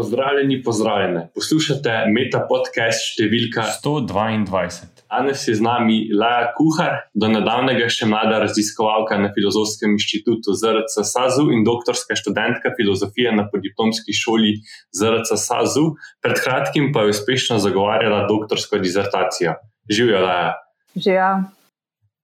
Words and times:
Pozdravljeni, 0.00 0.62
pozdravljene. 0.64 1.26
Poslušate 1.36 1.94
Meta 2.08 2.38
podcast 2.48 3.02
številka 3.04 3.66
122. 3.82 4.86
Danes 5.12 5.42
je 5.44 5.58
z 5.58 5.60
nami 5.60 5.98
Laja 6.16 6.46
Kuhar, 6.56 6.94
do 7.12 7.28
nedavnega 7.28 7.84
še 7.92 8.08
mlada 8.08 8.38
raziskovalka 8.40 9.18
na 9.20 9.28
Filozofskem 9.34 9.98
inštitutu 9.98 10.54
ZRC 10.56 11.04
SAZU 11.04 11.50
in 11.52 11.66
doktorska 11.68 12.16
študentka 12.16 12.72
filozofije 12.78 13.34
na 13.36 13.44
podiplomski 13.52 14.16
šoli 14.16 14.54
ZRC 14.96 15.36
SAZU. 15.36 15.84
Pred 16.24 16.40
kratkim 16.46 16.94
pa 16.96 17.04
je 17.04 17.12
uspešno 17.12 17.60
zagovarjala 17.60 18.24
doktorsko 18.30 18.80
dizertacijo. 18.80 19.58
Živijo, 19.84 20.24
Laja. 20.24 20.56
Živijo. 20.96 21.30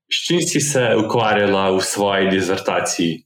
S 0.08 0.24
čim 0.30 0.40
si 0.40 0.64
se 0.64 0.94
ukvarjala 0.96 1.68
v 1.76 1.84
svoji 1.84 2.32
dizertaciji? 2.32 3.25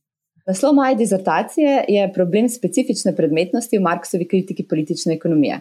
Naslov 0.51 0.75
moje 0.75 0.95
dizertacije 0.95 1.85
je 1.89 2.12
problem 2.12 2.48
specifične 2.48 3.12
predmetnosti 3.17 3.79
v 3.79 3.82
Marksovi 3.82 4.27
kritiki 4.29 4.64
politične 4.67 5.14
ekonomije. 5.14 5.61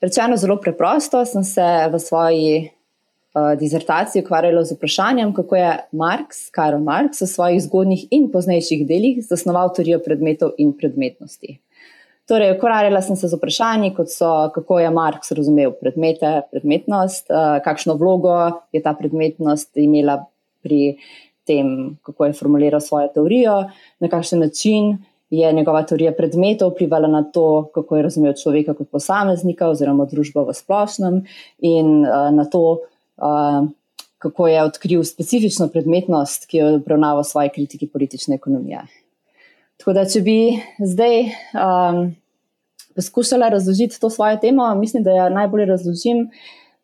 Rečeno 0.00 0.36
zelo 0.36 0.60
preprosto, 0.60 1.24
sem 1.26 1.42
se 1.44 1.66
v 1.90 1.98
svoji 1.98 2.52
uh, 2.62 3.58
dizertaciji 3.58 4.22
ukvarjala 4.22 4.62
z 4.64 4.76
vprašanjem, 4.76 5.32
kako 5.34 5.56
je 5.56 5.72
Marx, 5.92 6.46
Karl 6.54 6.78
Marx, 6.78 7.24
v 7.24 7.26
svojih 7.26 7.62
zgodnjih 7.66 8.06
in 8.14 8.30
poznejših 8.30 8.86
delih 8.86 9.18
zasnoval 9.26 9.74
teorijo 9.74 9.98
predmetov 10.04 10.54
in 10.62 10.70
predmetnosti. 10.78 11.58
Torej, 12.30 12.54
ukvarjala 12.54 13.02
sem 13.02 13.18
se 13.18 13.26
z 13.26 13.34
vprašanji, 13.34 13.96
kot 13.98 14.14
so, 14.14 14.30
kako 14.54 14.78
je 14.78 14.94
Marx 14.94 15.34
razumel 15.34 15.74
predmete, 15.74 16.36
predmetnost, 16.54 17.34
uh, 17.34 17.58
kakšno 17.66 17.98
vlogo 17.98 18.36
je 18.70 18.82
ta 18.82 18.94
predmetnost 18.94 19.74
imela 19.74 20.20
pri 20.62 21.00
tem, 21.48 21.96
kako 22.04 22.28
je 22.28 22.36
formuliral 22.36 22.82
svojo 22.84 23.08
teorijo, 23.14 23.62
na 24.00 24.10
kakšen 24.12 24.44
način 24.44 24.98
je 25.30 25.52
njegova 25.52 25.82
teorija 25.82 26.12
predmetov 26.16 26.72
vplivala 26.72 27.08
na 27.08 27.22
to, 27.22 27.68
kako 27.74 27.96
je 27.96 28.02
razumel 28.02 28.32
človeka 28.36 28.74
kot 28.74 28.88
posameznika 28.92 29.68
oziroma 29.68 30.06
družbo 30.08 30.46
v 30.48 30.54
splošnem, 30.56 31.20
in 31.58 31.90
uh, 32.04 32.30
na 32.32 32.44
to, 32.48 32.62
uh, 33.16 33.66
kako 34.18 34.48
je 34.48 34.62
odkril 34.64 35.04
specifično 35.04 35.68
predmetnost, 35.68 36.48
ki 36.48 36.62
jo 36.62 36.70
obravnava 36.78 37.22
v 37.22 37.28
svoji 37.28 37.52
kritiki 37.54 37.88
politične 37.88 38.38
ekonomije. 38.40 38.86
Tako 39.78 39.94
da, 39.94 40.06
če 40.10 40.24
bi 40.26 40.38
zdaj 40.82 41.20
um, 41.54 42.00
poskušala 42.98 43.52
razložiti 43.54 44.00
to 44.00 44.10
svojo 44.10 44.40
temo, 44.42 44.74
mislim, 44.74 45.04
da 45.06 45.14
jo 45.14 45.28
najbolje 45.30 45.68
razložim 45.70 46.24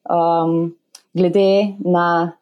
um, 0.07 0.75
glede 1.15 1.75
na 1.81 2.37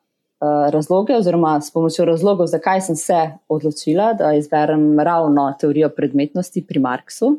razloge, 0.70 1.16
oziroma 1.16 1.60
s 1.60 1.70
pomočjo 1.70 2.04
razlogov, 2.04 2.46
zakaj 2.46 2.80
sem 2.80 2.96
se 2.96 3.20
odločila, 3.48 4.12
da 4.18 4.32
izberem 4.34 5.00
ravno 5.00 5.52
teorijo 5.60 5.88
predmetnosti 5.88 6.64
pri 6.66 6.80
Marksu. 6.80 7.36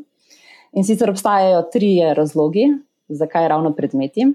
In 0.73 0.83
sicer 0.83 1.09
obstajajo 1.09 1.61
tri 1.73 1.99
razlogi, 2.15 2.69
zakaj 3.09 3.47
ravno 3.47 3.73
predmeti. 3.73 4.33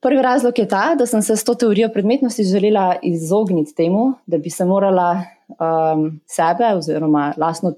Prvi 0.00 0.22
razlog 0.22 0.58
je 0.58 0.68
ta, 0.68 0.94
da 0.98 1.06
sem 1.06 1.22
se 1.22 1.36
s 1.36 1.44
to 1.44 1.54
teorijo 1.54 1.88
predmetnosti 1.92 2.44
želela 2.44 2.96
izogniti 3.02 3.74
temu, 3.74 4.12
da 4.26 4.38
bi 4.38 4.50
se 4.50 4.64
morala 4.64 5.22
um, 5.48 6.20
sebe 6.26 6.74
oziroma 6.76 7.34
lastno 7.36 7.72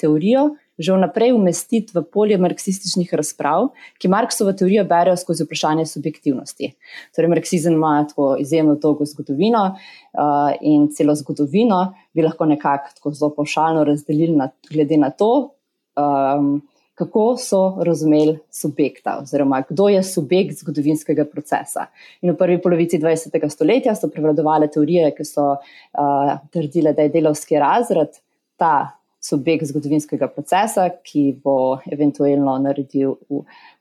teorijo 0.00 0.50
že 0.80 0.96
vnaprej 0.96 1.34
umestiti 1.36 1.92
v 1.94 2.02
polje 2.12 2.38
marksističnih 2.40 3.12
razprav, 3.14 3.68
ki 4.00 4.08
Marksovo 4.08 4.52
teorijo 4.56 4.84
berejo 4.88 5.16
skozi 5.20 5.44
vprašanje 5.44 5.86
subjektivnosti. 5.86 6.72
Torej, 7.16 7.30
marksizem 7.30 7.76
ima 7.76 8.06
tako 8.08 8.34
izjemno 8.40 8.74
dolgo 8.80 9.04
zgodovino 9.04 9.64
uh, 9.70 10.52
in 10.60 10.88
celo 10.96 11.14
zgodovino 11.14 11.82
bi 12.12 12.24
lahko 12.24 12.48
nekako 12.48 12.94
tako 12.96 13.12
zelo 13.12 13.34
pošaljno 13.36 13.84
razdelili 13.84 14.36
na, 14.36 14.50
glede 14.70 14.96
na 14.96 15.10
to. 15.10 15.54
Um, 15.96 16.60
Kako 17.00 17.36
so 17.40 17.78
razumeli 17.80 18.38
subjekta, 18.52 19.14
oziroma 19.22 19.62
kdo 19.68 19.86
je 19.88 20.02
subjekt 20.04 20.58
zgodovinskega 20.58 21.24
procesa. 21.24 21.86
In 22.20 22.34
v 22.34 22.36
prvi 22.36 22.58
polovici 22.60 22.98
20. 23.00 23.48
stoletja 23.48 23.94
so 23.96 24.10
prevladovale 24.12 24.68
teorije, 24.68 25.14
ki 25.16 25.24
so 25.24 25.46
uh, 25.54 26.34
trdile, 26.52 26.92
da 26.92 27.06
je 27.06 27.14
delovski 27.14 27.56
razred 27.56 28.20
ta 28.60 28.99
subjekt 29.20 29.68
zgodovinskega 29.68 30.30
procesa, 30.32 30.86
ki 31.04 31.36
bo 31.44 31.78
eventualno 31.92 32.56
naredil, 32.64 33.18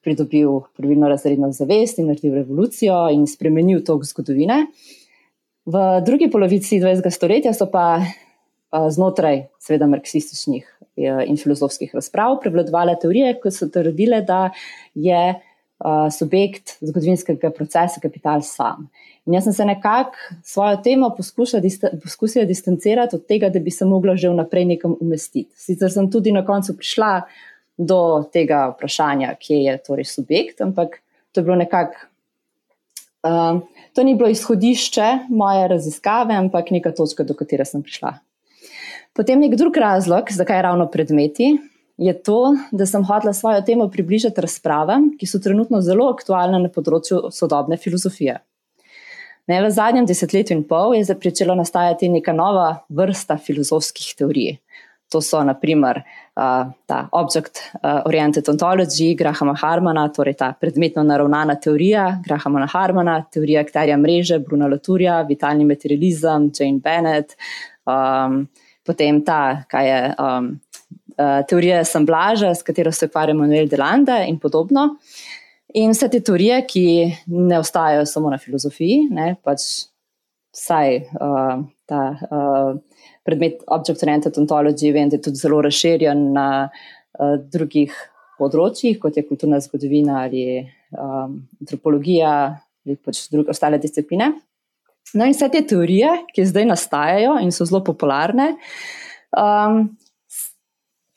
pridobil 0.04 0.60
pravilno 0.76 1.08
razredno 1.08 1.52
zavest 1.56 2.00
in 2.00 2.10
naredil 2.12 2.36
revolucijo 2.42 3.06
in 3.16 3.24
spremenil 3.28 3.84
tok 3.88 4.04
zgodovine. 4.10 4.66
V 5.70 5.86
drugi 6.06 6.28
polovici 6.32 6.82
20. 6.82 7.08
stoletja 7.14 7.54
so 7.56 7.70
pa 7.72 8.02
znotraj, 8.70 9.46
seveda, 9.64 9.88
marksističnih 9.90 10.68
in 11.00 11.38
filozofskih 11.40 11.94
razprav 11.96 12.36
prevladovale 12.44 12.98
teorije, 13.00 13.38
ki 13.40 13.52
so 13.56 13.70
trdile, 13.72 14.20
da 14.28 14.50
je 14.94 15.22
subjekt 16.12 16.78
zgodovinskega 16.82 17.52
procesa 17.56 18.02
kapital 18.02 18.42
sam. 18.44 18.90
In 19.26 19.34
jaz 19.34 19.44
sem 19.44 19.54
se 19.54 19.66
nekako 19.66 20.18
svojo 20.44 20.78
temo 20.84 21.10
poskusila 22.04 22.46
distancirati 22.46 23.16
od 23.16 23.26
tega, 23.26 23.50
da 23.50 23.60
bi 23.60 23.72
se 23.72 23.86
mogla 23.86 24.16
že 24.16 24.30
vnaprej 24.30 24.66
nekam 24.66 24.96
umestiti. 25.02 25.52
Sicer 25.56 25.92
sem 25.92 26.12
tudi 26.12 26.32
na 26.32 26.46
koncu 26.46 26.76
prišla 26.78 27.22
do 27.78 28.24
tega 28.34 28.74
vprašanja, 28.74 29.36
kje 29.40 29.64
je 29.64 29.78
torej 29.88 30.06
subjekt, 30.06 30.62
ampak 30.62 31.00
to 31.32 31.40
je 31.40 31.44
bilo 31.44 31.56
nekako. 31.56 32.08
Uh, 33.24 33.62
to 33.94 34.04
ni 34.04 34.16
bilo 34.16 34.30
izhodišče 34.30 35.08
moje 35.30 35.68
raziskave, 35.68 36.36
ampak 36.36 36.72
neka 36.72 36.92
točka, 36.96 37.24
do 37.24 37.34
katere 37.34 37.66
sem 37.66 37.84
prišla. 37.84 38.14
Potem 39.14 39.40
nek 39.40 39.56
drug 39.60 39.78
razlog, 39.78 40.32
zakaj 40.32 40.62
ravno 40.62 40.88
predmeti, 40.88 41.58
je 42.00 42.14
to, 42.24 42.56
da 42.72 42.86
sem 42.86 43.04
hotela 43.04 43.34
svojo 43.34 43.62
temo 43.62 43.90
približati 43.92 44.42
razpravam, 44.42 45.12
ki 45.20 45.28
so 45.28 45.40
trenutno 45.44 45.82
zelo 45.84 46.08
aktualne 46.14 46.62
na 46.64 46.72
področju 46.72 47.28
sodobne 47.36 47.78
filozofije. 47.78 48.38
Ne, 49.50 49.58
v 49.66 49.72
zadnjem 49.74 50.06
desetletju 50.06 50.56
in 50.56 50.64
pol 50.70 50.94
je 50.96 51.08
začela 51.10 51.56
nastajati 51.58 52.10
neka 52.14 52.34
nova 52.38 52.86
vrsta 52.90 53.40
filozofskih 53.42 54.14
teorij. 54.20 54.60
To 55.10 55.24
so 55.26 55.42
naprimer 55.42 56.04
uh, 56.04 56.70
ta 56.86 57.00
object-oriented 57.18 58.46
ontology 58.52 59.16
Grahama 59.18 59.56
Harmana, 59.58 60.06
torej 60.14 60.38
ta 60.38 60.52
predmetno 60.54 61.02
naravnana 61.04 61.56
teorija 61.58 62.22
Grahama 62.26 62.68
Harmana, 62.70 63.24
teorija 63.34 63.66
akterja 63.66 63.98
mreže 63.98 64.38
Bruna 64.40 64.70
Laturja, 64.70 65.24
vitalni 65.26 65.66
materializem 65.66 66.52
Jane 66.54 66.80
Bennett, 66.84 67.34
um, 67.90 68.44
potem 68.86 69.24
ta, 69.26 69.64
kaj 69.70 69.90
je 69.90 70.00
um, 70.14 70.54
uh, 71.20 71.40
teorija 71.48 71.82
assemblaža, 71.84 72.54
s 72.56 72.64
katero 72.64 72.92
se 72.96 73.10
ukvarja 73.10 73.36
Manuel 73.36 73.68
Delanda 73.70 74.24
in 74.28 74.40
podobno. 74.40 74.96
In 75.78 75.94
vse 75.94 76.10
te 76.10 76.24
teorije, 76.26 76.64
ki 76.66 76.86
ne 77.28 77.60
ostajajo 77.60 78.06
samo 78.10 78.32
na 78.32 78.40
filozofiji, 78.42 79.04
ne, 79.14 79.36
pač 79.46 79.66
vsaj 80.56 80.96
uh, 80.98 81.60
ta 81.90 82.06
uh, 82.10 82.72
predmet 83.26 83.62
Object-Oriented 83.68 84.40
Ontology, 84.42 84.94
vem, 84.94 85.12
da 85.12 85.20
je 85.20 85.28
tudi 85.28 85.42
zelo 85.42 85.62
razširjen 85.62 86.32
na 86.34 86.48
uh, 86.70 87.36
drugih 87.54 87.94
področjih, 88.40 88.98
kot 89.02 89.18
je 89.20 89.26
kulturna 89.28 89.60
zgodovina 89.62 90.24
ali 90.24 90.44
um, 90.96 91.42
antropologija 91.60 92.32
ali 92.88 92.96
pač 93.04 93.26
druge 93.30 93.52
ostale 93.52 93.78
discipline. 93.82 94.32
No, 95.14 95.26
in 95.26 95.34
vse 95.34 95.50
te 95.52 95.62
teorije, 95.68 96.10
ki 96.34 96.46
zdaj 96.48 96.68
nastajajo 96.70 97.36
in 97.44 97.52
so 97.54 97.66
zelo 97.68 97.82
popularne, 97.86 98.54
um, 99.38 99.90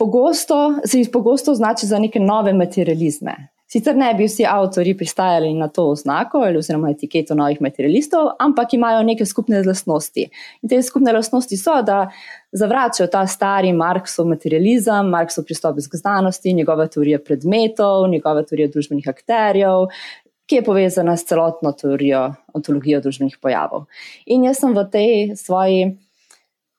pogosto, 0.02 0.74
se 0.84 0.98
jih 0.98 1.10
pogosto 1.12 1.52
označi 1.52 1.86
za 1.86 1.98
neke 1.98 2.20
nove 2.20 2.52
materializme. 2.52 3.34
Sicer 3.70 3.94
ne 3.96 4.10
bi 4.18 4.26
vsi 4.26 4.44
avtori 4.48 4.96
pristajali 4.98 5.52
na 5.54 5.68
to 5.68 5.84
oznako 5.92 6.42
ali 6.44 6.58
oziroma 6.58 6.90
etiketo 6.90 7.36
novih 7.38 7.60
materialistov, 7.62 8.32
ampak 8.42 8.74
imajo 8.74 9.04
neke 9.06 9.24
skupne 9.26 9.62
lastnosti. 9.66 10.26
In 10.62 10.68
te 10.68 10.82
skupne 10.82 11.14
lastnosti 11.14 11.56
so, 11.56 11.78
da 11.86 12.00
zavračajo 12.52 13.06
ta 13.14 13.22
stari 13.30 13.72
Marksov 13.72 14.26
materializem, 14.28 15.08
Marksov 15.14 15.46
pristop 15.46 15.78
k 15.78 16.02
znanosti, 16.02 16.52
njegove 16.52 16.88
teorije 16.90 17.22
predmetov, 17.24 18.10
njegove 18.10 18.42
teorije 18.46 18.68
družbenih 18.74 19.08
akterjev, 19.08 19.86
ki 20.50 20.60
je 20.60 20.66
povezana 20.66 21.16
s 21.16 21.30
celotno 21.30 21.72
teorijo 21.72 22.32
ontologijo 22.52 23.00
družbenih 23.00 23.38
pojavov. 23.40 23.86
In 24.26 24.50
jaz 24.50 24.60
sem 24.60 24.74
v 24.74 24.88
tej 24.90 25.36
svoji 25.38 25.92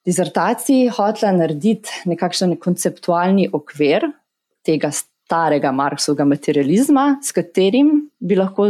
dizertaciji 0.06 0.90
hotela 0.94 1.32
narediti 1.36 2.04
nekakšen 2.10 2.58
konceptualni 2.62 3.48
okvir 3.54 4.10
tega 4.66 4.92
starega 4.94 5.72
Marksovega 5.72 6.26
materializma, 6.28 7.18
s 7.24 7.36
katerim 7.36 7.96
bi 8.20 8.36
lahko 8.40 8.68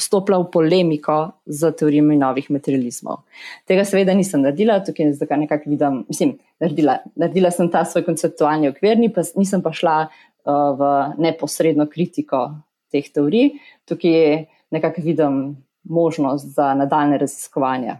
stopila 0.00 0.40
v 0.42 0.50
polemiko 0.50 1.16
z 1.46 1.70
teorijami 1.78 2.16
novih 2.18 2.48
materializmov. 2.50 3.22
Tega 3.68 3.84
seveda 3.86 4.14
nisem 4.16 4.42
naredila, 4.42 4.80
tukaj 4.84 5.12
zdaj 5.14 5.38
nekako 5.44 5.70
vidim, 5.70 6.00
mislim, 6.08 6.34
naredila, 6.60 6.98
naredila 7.14 7.52
sem 7.54 7.70
ta 7.70 7.84
svoj 7.86 8.04
konceptualni 8.06 8.72
okvir, 8.72 8.98
pa, 9.14 9.22
nisem 9.38 9.62
pa 9.62 9.70
šla 9.72 9.98
uh, 10.08 10.72
v 10.78 10.90
neposredno 11.22 11.86
kritiko 11.90 12.48
teh 12.90 13.06
teorij, 13.06 13.54
tukaj 13.86 14.48
nekako 14.74 15.04
vidim 15.04 15.38
možnost 15.84 16.56
za 16.56 16.72
nadaljne 16.74 17.20
raziskovanje. 17.22 17.98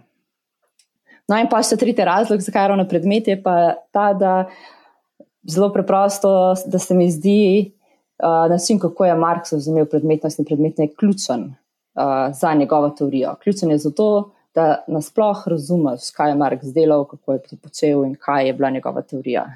No, 1.28 1.38
in 1.40 1.48
pa 1.48 1.62
še 1.64 1.78
tretji 1.80 2.04
razlog, 2.04 2.42
zakaj 2.44 2.68
ravno 2.68 2.84
predmet 2.88 3.28
je 3.32 3.38
pa 3.40 3.80
ta, 3.94 4.12
da 4.12 4.34
zelo 5.48 5.70
preprosto, 5.72 6.52
da 6.68 6.78
se 6.78 6.96
mi 6.96 7.08
zdi, 7.12 7.72
uh, 8.20 8.44
način, 8.50 8.78
kako 8.78 9.08
je 9.08 9.16
Marx 9.16 9.52
razumel 9.56 9.88
predmetnost 9.88 10.38
in 10.38 10.48
predmetne 10.48 10.88
je 10.88 10.94
ključen 10.94 11.44
uh, 11.48 12.28
za 12.32 12.54
njegovo 12.54 12.90
teorijo. 12.90 13.36
Ključen 13.42 13.72
je 13.72 13.78
zato, 13.78 14.08
da 14.54 14.84
nasploh 14.88 15.48
razumeš, 15.50 16.10
kaj 16.16 16.30
je 16.30 16.38
Marx 16.38 16.72
delal, 16.74 17.06
kako 17.08 17.32
je 17.32 17.42
to 17.42 17.56
počel 17.62 18.04
in 18.04 18.14
kaj 18.20 18.46
je 18.46 18.52
bila 18.52 18.70
njegova 18.70 19.02
teorija. 19.02 19.46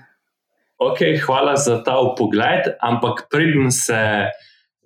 Ok, 0.79 0.99
hvala 1.27 1.57
za 1.57 1.83
ta 1.85 1.97
pogled, 2.19 2.73
ampak 2.81 3.27
preden 3.31 3.71
se 3.71 4.31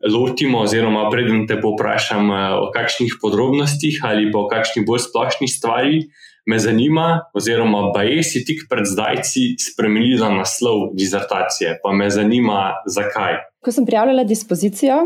lotimo, 0.08 0.64
oziroma 0.66 1.10
preden 1.10 1.46
te 1.46 1.60
poprašam 1.60 2.30
o 2.58 2.70
kakšnih 2.74 3.18
podrobnostih 3.22 4.00
ali 4.04 4.30
pa 4.32 4.38
o 4.38 4.48
kakšnih 4.48 4.86
bolj 4.86 5.04
splošnih 5.04 5.52
stvarih, 5.52 6.06
me 6.46 6.58
zanima, 6.58 7.20
oziroma 7.34 7.90
baje 7.94 8.22
si 8.26 8.44
tik 8.44 8.66
pred 8.70 8.86
zdajci 8.86 9.54
spremenila 9.62 10.30
naslov 10.34 10.90
dizertacije, 10.98 11.78
pa 11.82 11.92
me 11.92 12.10
zanima, 12.10 12.72
zakaj. 12.86 13.38
Ko 13.62 13.72
sem 13.72 13.86
prijavljala 13.86 14.24
dispozicijo, 14.24 14.96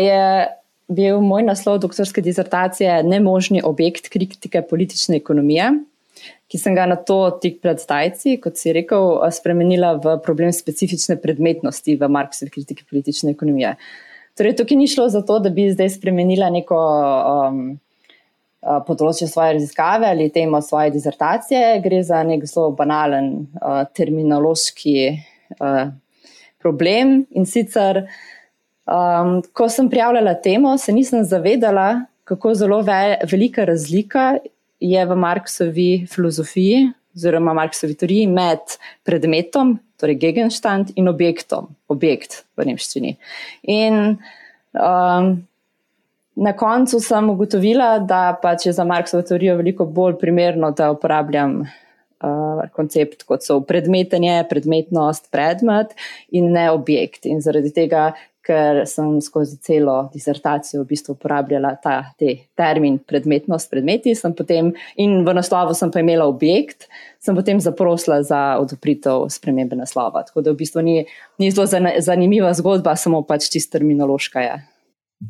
je 0.00 0.46
bil 0.88 1.20
moj 1.20 1.42
naslov 1.46 1.78
doktorske 1.82 2.22
dizertacije 2.22 3.02
Nemožni 3.02 3.62
objekt 3.64 4.08
kritike 4.08 4.62
politične 4.62 5.16
ekonomije, 5.16 5.70
ki 6.46 6.58
sem 6.58 6.74
ga 6.74 6.86
na 6.86 6.96
to 6.96 7.30
tik 7.42 7.60
pred 7.62 7.78
zdajci, 7.82 8.36
kot 8.42 8.58
si 8.58 8.74
rekel, 8.74 9.18
spremenila 9.34 9.96
v 10.02 10.18
problem 10.22 10.52
specifične 10.54 11.18
predmetnosti 11.22 11.96
v 11.96 12.08
Marksovi 12.08 12.50
kritiki 12.50 12.86
politične 12.90 13.34
ekonomije. 13.34 13.74
Torej, 14.38 14.56
tukaj 14.58 14.76
ni 14.76 14.86
šlo 14.90 15.08
za 15.08 15.22
to, 15.26 15.38
da 15.42 15.50
bi 15.50 15.70
zdaj 15.72 15.90
spremenila 15.96 16.50
neko 16.52 16.76
um, 16.76 17.60
področje 18.86 19.28
svoje 19.30 19.56
raziskave 19.58 20.08
ali 20.10 20.30
temo 20.34 20.60
svoje 20.62 20.90
dizertacije, 20.94 21.78
gre 21.84 22.02
za 22.02 22.22
nek 22.26 22.44
zelo 22.48 22.72
banalen 22.76 23.30
uh, 23.60 23.84
terminološki 23.94 24.96
uh, 25.60 25.86
problem 26.62 27.20
in 27.30 27.46
sicer. 27.46 28.04
Um, 28.86 29.40
ko 29.54 29.68
sem 29.70 29.90
prijavljala 29.90 30.36
temo, 30.42 30.76
se 30.78 30.94
nisem 30.94 31.24
zavedala, 31.26 32.06
kako 32.26 32.54
zelo 32.54 32.82
ve 32.86 33.16
velika 33.30 33.64
razlika 33.66 34.36
je 34.80 35.06
v 35.06 35.16
Marksovi 35.16 36.06
filozofiji, 36.10 36.90
oziroma 37.16 37.54
Marksovi 37.56 37.96
teoriji, 37.98 38.26
med 38.26 38.76
predmetom, 39.06 39.76
torej 39.98 40.18
Gegenstand, 40.20 40.92
in 40.96 41.08
objektom, 41.08 41.70
objekt 41.88 42.42
v 42.58 42.66
nemščini. 42.68 43.14
In 43.72 44.18
um, 44.74 45.30
na 46.36 46.52
koncu 46.56 47.00
sem 47.00 47.30
ugotovila, 47.30 47.96
da 47.98 48.36
pač 48.42 48.68
je 48.68 48.76
za 48.76 48.84
Marksovo 48.84 49.24
teorijo 49.24 49.56
veliko 49.56 49.86
bolj 49.88 50.18
primerno, 50.20 50.70
da 50.70 50.92
uporabljam. 50.92 51.64
Uh, 52.16 52.62
koncept 52.72 53.26
kot 53.28 53.44
so 53.44 53.58
predmetenje, 53.60 54.46
predmetnost, 54.48 55.26
predmet 55.30 55.90
in 56.32 56.48
ne 56.54 56.70
objekt. 56.72 57.26
In 57.28 57.42
zaradi 57.44 57.68
tega, 57.76 58.06
ker 58.46 58.84
sem 58.88 59.18
skozi 59.20 59.58
celo 59.60 59.96
disertacijo 60.14 60.80
v 60.80 60.88
bistvu 60.94 61.16
uporabljala 61.16 61.74
ta 61.82 61.96
termin 62.56 62.96
predmetnost, 63.04 63.68
predmeti, 63.70 64.14
potem, 64.38 64.70
in 64.96 65.18
v 65.26 65.34
naslovu 65.36 65.74
sem 65.76 65.92
pa 65.92 66.00
imela 66.00 66.24
objekt, 66.30 66.88
sem 67.20 67.36
potem 67.36 67.60
zaprosila 67.60 68.22
za 68.22 68.56
odobritev 68.62 69.26
spremembe 69.34 69.76
naslova. 69.76 70.24
Tako 70.24 70.46
da 70.46 70.54
v 70.54 70.62
bistvu 70.62 70.86
ni, 70.86 70.96
ni 71.36 71.50
zelo 71.50 71.66
zanimiva 72.00 72.54
zgodba, 72.56 72.96
samo 72.96 73.20
pač 73.26 73.50
čisto 73.52 73.76
terminološka 73.76 74.46
je. 74.46 74.56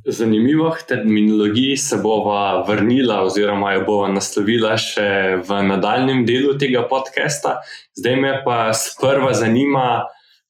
Zanimivo, 0.06 0.73
terminologiji 0.88 1.77
se 1.77 1.97
bova 2.03 2.65
vrnila, 2.69 3.21
oziroma 3.23 3.73
jo 3.77 3.85
bova 3.87 4.09
naslovila 4.11 4.75
še 4.81 5.38
v 5.47 5.62
nadaljem 5.69 6.25
delu 6.27 6.56
tega 6.59 6.83
podcasta. 6.91 7.61
Zdaj 7.94 8.17
me 8.21 8.37
pa 8.44 8.73
sprva 8.75 9.33
zanima, 9.35 10.06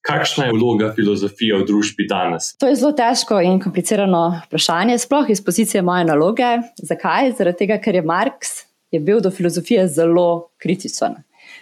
Kakšna 0.07 0.45
je 0.47 0.53
vloga 0.55 0.93
filozofije 0.95 1.57
v 1.59 1.65
družbi 1.67 2.05
danes? 2.07 2.53
To 2.63 2.69
je 2.71 2.77
zelo 2.79 2.93
težko 2.95 3.41
in 3.43 3.59
komplicirano 3.59 4.21
vprašanje, 4.45 5.01
sploh 5.03 5.33
iz 5.35 5.43
pozicije 5.43 5.83
moje 5.83 6.05
naloge. 6.07 6.53
Zakaj? 6.79 7.33
Zaradi 7.35 7.65
tega, 7.65 7.81
ker 7.83 7.99
je 7.99 8.05
Marx 8.07 8.53
je 8.95 9.01
bil 9.01 9.21
do 9.21 9.31
filozofije 9.31 9.89
zelo 9.89 10.53
kritičen. 10.63 11.19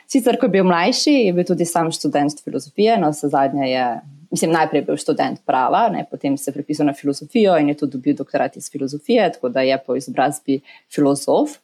Sicer, 0.06 0.36
ko 0.36 0.46
je 0.46 0.54
bil 0.58 0.68
mlajši, 0.68 1.14
je 1.28 1.32
bil 1.32 1.46
tudi 1.48 1.64
sam 1.64 1.88
študent 1.92 2.44
filozofije, 2.44 2.98
no, 3.00 3.10
vse 3.14 3.32
zadnje 3.32 3.70
je, 3.70 3.86
mislim, 4.34 4.50
najprej 4.54 4.82
bil 4.88 4.98
študent 4.98 5.44
prava, 5.46 5.86
ne, 5.94 6.04
potem 6.10 6.36
se 6.38 6.50
je 6.50 6.54
prepisal 6.56 6.88
na 6.90 6.94
filozofijo 6.96 7.54
in 7.60 7.70
je 7.70 7.76
tudi 7.78 7.98
dobil 7.98 8.16
doktorat 8.18 8.56
iz 8.58 8.70
filozofije, 8.72 9.28
tako 9.36 9.48
da 9.54 9.62
je 9.62 9.78
po 9.86 9.94
izobrazbi 9.96 10.60
filozof. 10.90 11.58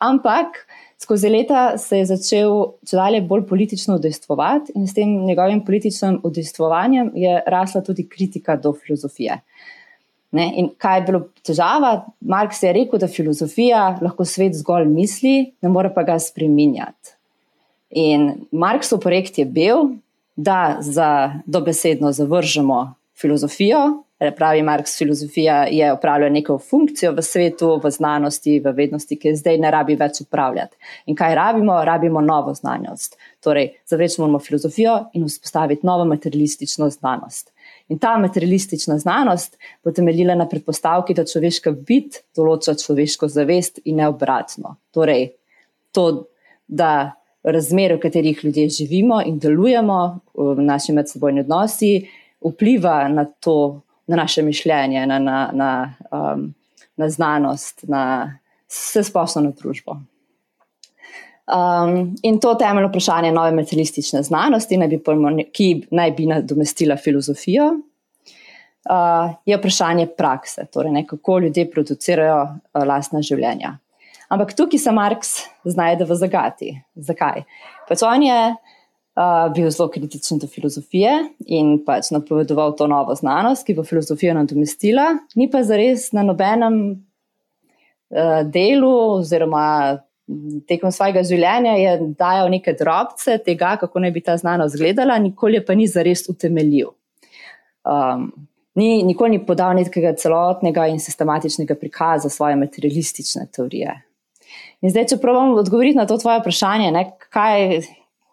Ampak 0.00 0.64
skozi 1.00 1.28
leta 1.28 1.78
se 1.78 1.98
je 1.98 2.06
začel 2.06 2.54
čedalje 2.88 3.20
bolj 3.28 3.46
politično 3.48 3.98
udejstvovati 4.00 4.72
in 4.74 4.86
s 4.88 4.94
tem 4.94 5.10
njegovim 5.26 5.64
političnim 5.64 6.20
udejstvovanjem 6.24 7.10
je 7.14 7.42
rasla 7.46 7.82
tudi 7.84 8.08
kritika 8.08 8.56
do 8.56 8.72
filozofije. 8.72 9.40
Ne? 10.34 10.48
In 10.56 10.70
kaj 10.78 10.98
je 10.98 11.02
bilo 11.06 11.20
težava? 11.46 12.06
Marx 12.20 12.62
je 12.64 12.72
rekel, 12.72 12.98
da 12.98 13.08
filozofija 13.08 13.98
lahko 14.02 14.24
svet 14.24 14.56
zgolj 14.58 14.88
misli, 14.90 15.52
ne 15.62 15.68
more 15.68 15.92
pa 15.94 16.02
ga 16.02 16.18
spreminjati. 16.18 17.14
In 17.94 18.32
Marksov 18.50 18.98
projekt 19.04 19.38
je 19.38 19.44
bil, 19.46 19.92
da 20.36 20.76
za 20.80 21.40
dobesedno 21.46 22.12
zavržemo 22.12 22.94
filozofijo, 23.20 24.04
pravi 24.36 24.62
Marx, 24.62 24.98
filozofija 24.98 25.66
je 25.70 25.92
upravljala 25.92 26.32
neko 26.32 26.58
funkcijo 26.58 27.12
v 27.12 27.22
svetu, 27.22 27.80
v 27.84 27.90
znanosti, 27.90 28.60
v 28.60 28.72
vednosti, 28.72 29.16
ki 29.18 29.28
je 29.28 29.36
zdaj 29.36 29.58
ne 29.58 29.70
rabi 29.70 29.96
več 29.96 30.20
upravljati. 30.20 30.76
In 31.06 31.16
kaj 31.16 31.34
rabimo? 31.34 31.84
Rabimo 31.84 32.20
novo 32.20 32.54
znanost. 32.54 33.18
Torej, 33.44 33.72
zavreči 33.86 34.20
moramo 34.20 34.38
filozofijo 34.38 34.98
in 35.12 35.26
vzpostaviti 35.28 35.86
novo 35.86 36.04
materialistično 36.04 36.90
znanost. 36.90 37.52
In 37.88 37.98
ta 37.98 38.16
materialistična 38.18 38.98
znanost 38.98 39.58
bo 39.84 39.92
temeljila 39.92 40.34
na 40.34 40.48
predpostavki, 40.48 41.14
da 41.14 41.24
človeška 41.24 41.72
bit 41.72 42.22
določa 42.36 42.76
človeško 42.80 43.28
zavest 43.28 43.80
in 43.84 44.00
ne 44.00 44.08
obratno. 44.08 44.76
Torej, 44.94 45.34
to, 45.92 46.26
da 46.66 47.12
razmere, 47.44 47.96
v 47.96 48.00
katerih 48.00 48.44
ljudje 48.44 48.68
živimo 48.68 49.20
in 49.26 49.38
delujemo, 49.38 50.18
v 50.34 50.62
naši 50.62 50.92
medsebojni 50.92 51.44
odnosi, 51.44 52.08
vpliva 52.44 53.08
na 53.08 53.24
to, 53.24 53.80
na 54.06 54.16
naše 54.16 54.42
mišljenje, 54.42 55.06
na, 55.06 55.18
na, 55.18 55.50
na, 55.52 55.94
um, 56.12 56.54
na 56.96 57.08
znanost, 57.08 57.84
na 57.88 58.38
vse 58.68 59.04
splošno 59.04 59.42
na 59.42 59.50
družbo. 59.50 59.96
Um, 61.44 62.14
in 62.22 62.40
to 62.40 62.54
temeljno 62.54 62.88
vprašanje 62.88 63.32
nove 63.32 63.52
materialistične 63.52 64.22
znanosti, 64.22 64.76
naj 64.80 64.88
bi, 64.88 65.00
ki 65.52 65.86
naj 65.90 66.10
bi 66.16 66.26
nadomestila 66.26 66.96
filozofijo, 66.96 67.66
uh, 67.74 69.34
je 69.46 69.56
vprašanje 69.56 70.06
prakse, 70.16 70.66
torej 70.72 70.92
ne, 70.92 71.06
kako 71.06 71.38
ljudje 71.38 71.70
producirajo 71.70 72.42
uh, 72.42 72.84
lastna 72.86 73.22
življenja. 73.22 73.76
Ampak 74.28 74.54
tukaj 74.56 74.78
se 74.80 74.92
Marx 74.92 75.34
znajde 75.64 76.04
v 76.04 76.16
zagati. 76.16 76.70
Zakaj? 76.96 77.44
Pač 77.88 78.02
on 78.02 78.22
je 78.22 78.38
uh, 79.14 79.52
bil 79.54 79.70
zelo 79.70 79.88
kritičen 79.92 80.40
do 80.42 80.48
filozofije 80.50 81.12
in 81.46 81.76
pač 81.84 82.10
napovedoval 82.14 82.74
to 82.76 82.86
novo 82.90 83.14
znanost, 83.14 83.66
ki 83.66 83.76
bo 83.76 83.84
filozofijo 83.84 84.34
nadomestila, 84.34 85.12
ni 85.36 85.50
pa 85.50 85.62
zares 85.62 86.10
na 86.12 86.24
nobenem 86.26 86.80
uh, 86.90 88.42
delu 88.48 88.94
oziroma. 89.20 90.00
Tekom 90.64 90.88
svojega 90.88 91.20
življenja 91.28 91.74
je 91.76 91.90
dajal 92.16 92.46
neke 92.48 92.72
drobce 92.78 93.34
tega, 93.44 93.74
kako 93.76 94.00
naj 94.00 94.12
bi 94.14 94.22
ta 94.24 94.38
znanost 94.40 94.72
izgledala, 94.72 95.18
nikoli 95.20 95.60
pa 95.60 95.76
ni 95.76 95.84
zares 95.84 96.22
utemeljil. 96.32 96.94
Um, 97.84 98.30
ni, 98.80 99.02
nikoli 99.04 99.36
ni 99.36 99.42
podal 99.44 99.76
nekega 99.76 100.14
celotnega 100.16 100.86
in 100.88 100.96
sistematičnega 100.96 101.76
prikaza 101.76 102.32
svoje 102.32 102.56
materialistične 102.56 103.44
teorije. 103.52 103.98
In 104.84 104.92
zdaj, 104.92 105.06
če 105.12 105.20
pravim 105.22 105.54
odgovoriti 105.56 105.96
na 105.96 106.04
to 106.06 106.18
tvoje 106.20 106.42
vprašanje, 106.42 106.90
ne, 106.92 107.06
kaj, 107.32 107.80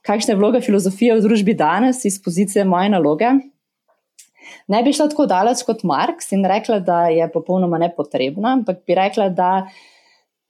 kakšna 0.07 0.33
je 0.33 0.39
vloga 0.39 0.59
filozofije 0.63 1.15
v 1.15 1.23
družbi 1.23 1.55
danes 1.55 2.03
iz 2.05 2.17
pozicije 2.23 2.65
moje 2.67 2.89
naloge. 2.91 3.31
Ne 4.67 4.81
bi 4.83 4.93
šla 4.93 5.07
tako 5.11 5.25
daleč 5.31 5.63
kot 5.67 5.85
Marx 5.87 6.33
in 6.35 6.43
rekla, 6.47 6.79
da 6.83 7.05
je 7.11 7.29
popolnoma 7.31 7.79
nepotrebna, 7.81 8.57
ampak 8.59 8.83
bi 8.87 8.95
rekla, 8.95 9.29
da, 9.29 9.51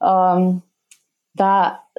um, 0.02 0.60
da 1.38 1.52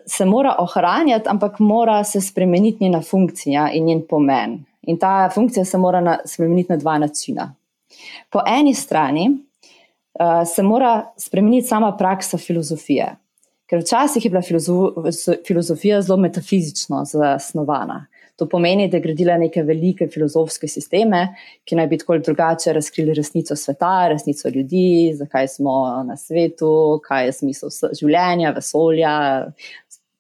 se 0.06 0.26
mora 0.26 0.56
ohranjati, 0.60 1.30
ampak 1.30 1.60
mora 1.60 2.04
se 2.04 2.22
spremeniti 2.22 2.84
njena 2.84 3.02
funkcija 3.02 3.70
in 3.74 3.86
njen 3.86 4.04
pomen. 4.10 4.60
In 4.82 5.00
ta 5.00 5.30
funkcija 5.34 5.66
se 5.66 5.78
mora 5.78 6.02
na, 6.02 6.18
spremeniti 6.26 6.72
na 6.72 6.78
dva 6.78 6.98
načina. 6.98 7.54
Po 8.30 8.42
eni 8.48 8.74
strani 8.74 9.30
uh, 9.32 10.44
se 10.56 10.64
mora 10.64 11.12
spremeniti 11.18 11.68
sama 11.68 11.96
praksa 11.98 12.38
filozofije. 12.38 13.16
Ker 13.74 13.82
včasih 13.82 14.26
je 14.26 14.30
bila 14.30 14.42
filozofija 15.48 16.02
zelo 16.06 16.20
metafizično 16.22 17.00
zasnovana. 17.10 18.06
To 18.38 18.46
pomeni, 18.50 18.86
da 18.90 18.98
je 18.98 19.02
gradila 19.02 19.38
neke 19.42 19.64
velike 19.66 20.06
filozofske 20.14 20.68
sisteme, 20.70 21.24
ki 21.66 21.80
naj 21.80 21.88
bi 21.90 21.98
tako 21.98 22.14
ali 22.14 22.22
drugače 22.22 22.74
razkrili 22.74 23.14
resnico 23.18 23.56
sveta, 23.56 24.08
resnico 24.14 24.50
ljudi, 24.54 25.14
zakaj 25.18 25.48
smo 25.48 26.04
na 26.06 26.18
svetu, 26.18 27.02
kaj 27.08 27.26
je 27.26 27.34
smisel 27.40 27.74
življenja, 27.98 28.54
vesolja, 28.54 29.18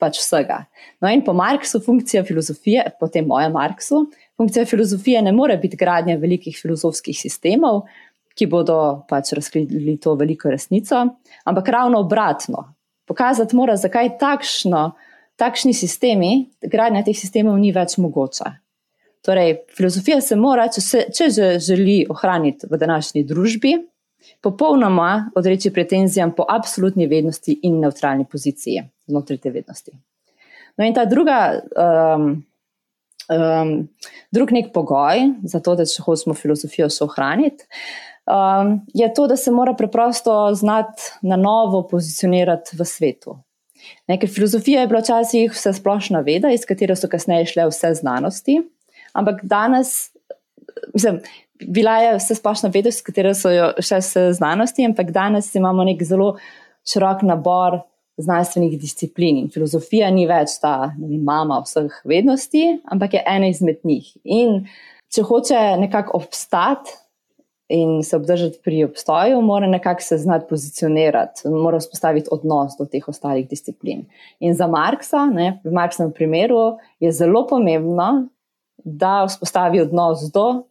pač 0.01 0.17
vsega. 0.17 0.63
No, 0.97 1.13
in 1.13 1.21
po 1.21 1.37
Marksu 1.37 1.77
funkcija 1.85 2.25
filozofije, 2.25 2.89
po 2.99 3.07
tem 3.07 3.29
mojem 3.29 3.53
Marksu, 3.53 4.07
Funkcija 4.37 4.65
filozofije 4.65 5.21
ne 5.21 5.31
more 5.31 5.57
biti 5.57 5.77
gradnja 5.77 6.17
velikih 6.17 6.57
filozofskih 6.57 7.13
sistemov, 7.13 7.83
ki 8.33 8.47
bodo 8.49 9.05
pač 9.09 9.35
razkrili 9.37 9.99
to 10.01 10.15
veliko 10.17 10.49
resnico, 10.49 11.05
ampak 11.45 11.69
ravno 11.69 11.99
obratno. 12.01 12.72
Pokazati 13.09 13.55
mora, 13.55 13.75
zakaj 13.79 14.15
takšno, 14.19 14.91
takšni 15.39 15.73
sistemi, 15.75 16.49
gradnja 16.61 17.03
teh 17.03 17.17
sistemov 17.17 17.57
ni 17.59 17.73
več 17.75 17.97
mogoča. 17.99 18.55
Torej, 19.23 19.57
filozofija 19.75 20.19
se 20.21 20.35
mora, 20.35 20.67
če, 20.71 20.81
se, 20.83 21.03
če 21.15 21.29
že 21.31 21.49
želi 21.63 22.01
ohraniti 22.11 22.67
v 22.67 22.79
današnji 22.79 23.23
družbi, 23.27 23.75
popolnoma 24.43 25.31
odreči 25.35 25.71
pretenzijam 25.71 26.33
po 26.35 26.45
absolutni 26.49 27.07
vednosti 27.07 27.55
in 27.63 27.79
neutralni 27.83 28.25
poziciji 28.29 28.83
znotraj 29.07 29.39
te 29.43 29.51
vednosti. 29.51 29.91
No, 30.77 30.85
in 30.85 30.93
ta 30.95 31.05
druga, 31.05 31.37
um, 31.77 32.29
um, 33.29 33.73
drug 34.31 34.51
nek 34.55 34.71
pogoj 34.73 35.27
za 35.43 35.59
to, 35.59 35.75
da 35.79 35.85
če 35.87 36.03
hočemo 36.05 36.35
filozofijo 36.37 36.89
še 36.91 37.03
ohraniti, 37.05 37.67
um, 38.27 38.81
je 38.93 39.13
to, 39.13 39.27
da 39.27 39.37
se 39.37 39.51
mora 39.51 39.73
preprosto 39.73 40.53
znati 40.53 41.01
na 41.21 41.35
novo 41.35 41.87
pozicionirati 41.87 42.77
v 42.79 42.85
svetu. 42.85 43.37
Ne, 44.07 44.17
ker 44.19 44.29
filozofija 44.31 44.81
je 44.81 44.87
bila 44.87 45.01
včasih 45.03 45.51
vse 45.51 45.73
splošna 45.73 46.23
veda, 46.23 46.51
iz 46.51 46.65
katere 46.65 46.95
so 46.95 47.09
kasneje 47.11 47.49
šle 47.51 47.67
vse 47.67 47.93
znanosti, 47.99 48.61
ampak 49.13 49.43
danes, 49.43 50.11
mislim, 50.93 51.19
bila 51.67 51.97
je 51.99 52.17
vse 52.17 52.35
splošna 52.39 52.71
veda, 52.73 52.89
iz 52.89 53.01
katere 53.03 53.33
so 53.35 53.51
šle 53.79 53.99
vse 53.99 54.29
znanosti, 54.39 54.85
ampak 54.87 55.11
danes 55.11 55.51
imamo 55.55 55.83
nek 55.83 56.03
zelo 56.03 56.35
širok 56.87 57.23
nabor 57.27 57.81
znanstvenih 58.17 58.77
disciplin 58.79 59.37
in 59.41 59.49
filozofija 59.49 60.11
ni 60.13 60.27
več 60.29 60.59
ta 60.61 60.93
vem, 60.93 61.23
mama 61.25 61.59
vseh 61.63 61.95
vednosti, 62.05 62.65
ampak 62.91 63.17
je 63.17 63.23
ena 63.27 63.49
izmed 63.49 63.81
njih. 63.83 64.11
In 64.23 64.59
če 65.13 65.25
hoče 65.25 65.61
nekako 65.81 66.19
obstati, 66.21 66.93
in 67.73 68.03
se 68.03 68.15
obdržati 68.15 68.59
pri 68.63 68.83
obstoju, 68.83 69.41
mora 69.41 69.67
nekako 69.67 70.01
se 70.01 70.17
znati 70.17 70.45
pozicionirati, 70.49 71.47
mora 71.49 71.79
vzpostaviti 71.79 72.27
odnos 72.31 72.73
do 72.79 72.85
teh 72.85 73.07
ostalih 73.07 73.49
disciplin. 73.49 74.05
In 74.39 74.53
za 74.53 74.67
Marksa, 74.67 75.25
ne, 75.25 75.61
v 75.63 75.73
Marksovem 75.73 76.11
primeru, 76.13 76.77
je 76.99 77.11
zelo 77.11 77.47
pomembno, 77.49 78.27
da 78.77 79.25
vzpostavi 79.25 79.81
odnos 79.81 80.27
do 80.33 80.63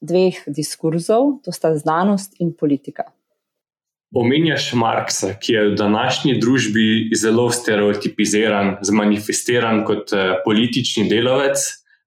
dveh 0.00 0.42
diskurzov, 0.46 1.38
to 1.44 1.52
sta 1.52 1.74
znanost 1.76 2.34
in 2.40 2.52
politika. 2.52 3.06
Omenjaš 4.14 4.72
Marksa, 4.74 5.34
ki 5.38 5.52
je 5.52 5.66
v 5.68 5.74
današnji 5.78 6.40
družbi 6.40 6.86
zelo 7.14 7.50
stereotipiziran, 7.50 8.80
zmanifestiran 8.82 9.84
kot 9.86 10.12
eh, 10.12 10.40
politični 10.44 11.06
delavec. 11.08 11.62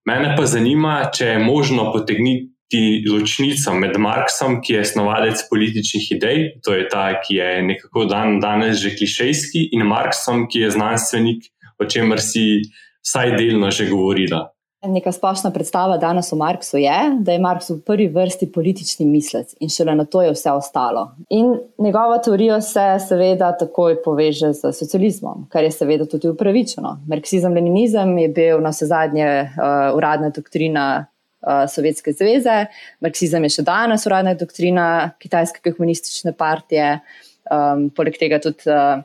Mene 0.05 0.33
pa 0.35 0.45
zanima, 0.45 0.97
če 1.15 1.25
je 1.25 1.39
možno 1.39 1.93
potegniti 1.93 2.52
ti 2.73 3.03
ločnica 3.05 3.73
med 3.77 3.99
Marksom, 4.01 4.57
ki 4.65 4.79
je 4.79 4.85
snovalec 4.93 5.43
političnih 5.49 6.07
idej, 6.15 6.39
to 6.65 6.73
je 6.73 6.87
ta, 6.89 7.05
ki 7.21 7.37
je 7.37 7.49
nekako 7.69 8.07
dan 8.09 8.39
danes 8.41 8.81
že 8.81 8.95
klišejski, 8.97 9.69
in 9.77 9.85
Marksom, 9.85 10.47
ki 10.49 10.65
je 10.65 10.71
znanstvenik, 10.73 11.45
o 11.77 11.85
čemer 11.85 12.21
si 12.21 12.63
vsaj 13.05 13.37
delno 13.37 13.69
že 13.69 13.91
govorila. 13.91 14.47
Neka 14.83 15.13
splošna 15.15 15.51
predstava 15.55 15.95
danes 15.97 16.33
o 16.33 16.35
Marksu 16.35 16.77
je, 16.77 16.97
da 17.23 17.31
je 17.31 17.39
Marks 17.39 17.69
v 17.69 17.77
prvi 17.85 18.09
vrsti 18.11 18.49
politični 18.51 19.05
mislec 19.07 19.53
in 19.63 19.69
šele 19.71 19.95
na 19.95 20.03
to 20.05 20.21
je 20.21 20.33
vse 20.33 20.51
ostalo. 20.51 21.05
In 21.29 21.53
njegova 21.79 22.17
teorija 22.17 22.59
se 22.61 22.83
seveda 23.07 23.53
takoj 23.57 24.01
poveže 24.03 24.51
z 24.53 24.73
socializmom, 24.75 25.45
kar 25.49 25.63
je 25.63 25.71
seveda 25.71 26.05
tudi 26.05 26.27
upravičeno. 26.27 26.97
Marksizem-leninizem 27.07 28.17
je 28.25 28.27
bil 28.27 28.59
na 28.59 28.73
vse 28.75 28.89
zadnje 28.91 29.29
uh, 29.45 29.95
uradna 29.95 30.33
doktrina 30.35 31.05
uh, 31.43 31.65
Sovjetske 31.69 32.15
zveze, 32.17 32.63
marksizem 33.03 33.45
je 33.47 33.57
še 33.57 33.67
danes 33.67 34.07
uradna 34.09 34.33
doktrina 34.39 34.87
Kitajske 35.19 35.75
komunistične 35.75 36.33
partije, 36.37 36.95
um, 37.51 37.89
poleg 37.95 38.17
tega 38.19 38.41
tudi 38.43 38.71
uh, 38.71 39.03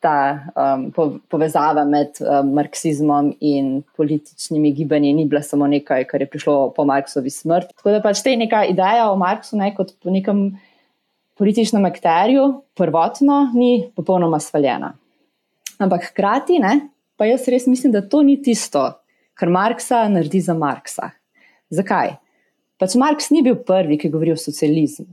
ta 0.00 0.16
um, 0.56 0.88
povezava 1.28 1.84
med 1.84 2.16
um, 2.24 2.54
marksizmom 2.56 3.34
in 3.44 3.82
političnimi 3.96 4.72
gibanji 4.72 5.12
ni 5.12 5.26
bila 5.28 5.42
samo 5.44 5.68
nekaj, 5.68 6.06
kar 6.08 6.24
je 6.24 6.28
prišlo 6.30 6.72
po 6.76 6.86
Marksovi 6.88 7.30
smrti. 7.30 7.76
Tako 7.76 7.94
da 7.96 8.00
pač 8.04 8.22
te 8.24 8.32
neka 8.36 8.64
ideja 8.72 9.10
o 9.12 9.18
Marksu 9.20 9.60
ne, 9.60 9.74
kot 9.76 9.92
po 10.00 10.12
nekem 10.12 10.48
političnem 11.40 11.84
akterju 11.88 12.46
prvotno 12.76 13.42
ni 13.54 13.90
popolnoma 13.96 14.40
svaljena. 14.40 14.94
Ampak 15.80 16.10
hkrati, 16.10 16.58
pa 17.16 17.28
jaz 17.28 17.46
res 17.48 17.68
mislim, 17.68 17.92
da 17.92 18.04
to 18.04 18.22
ni 18.24 18.38
tisto, 18.42 18.82
kar 19.36 19.52
Marksa 19.52 20.06
naredi 20.08 20.40
za 20.44 20.56
Marksa. 20.56 21.12
Zakaj? 21.70 22.16
Pač 22.80 22.96
Marks 22.96 23.30
ni 23.30 23.42
bil 23.44 23.58
prvi, 23.60 23.98
ki 24.00 24.10
govori 24.10 24.32
o 24.32 24.38
socializmu. 24.40 25.10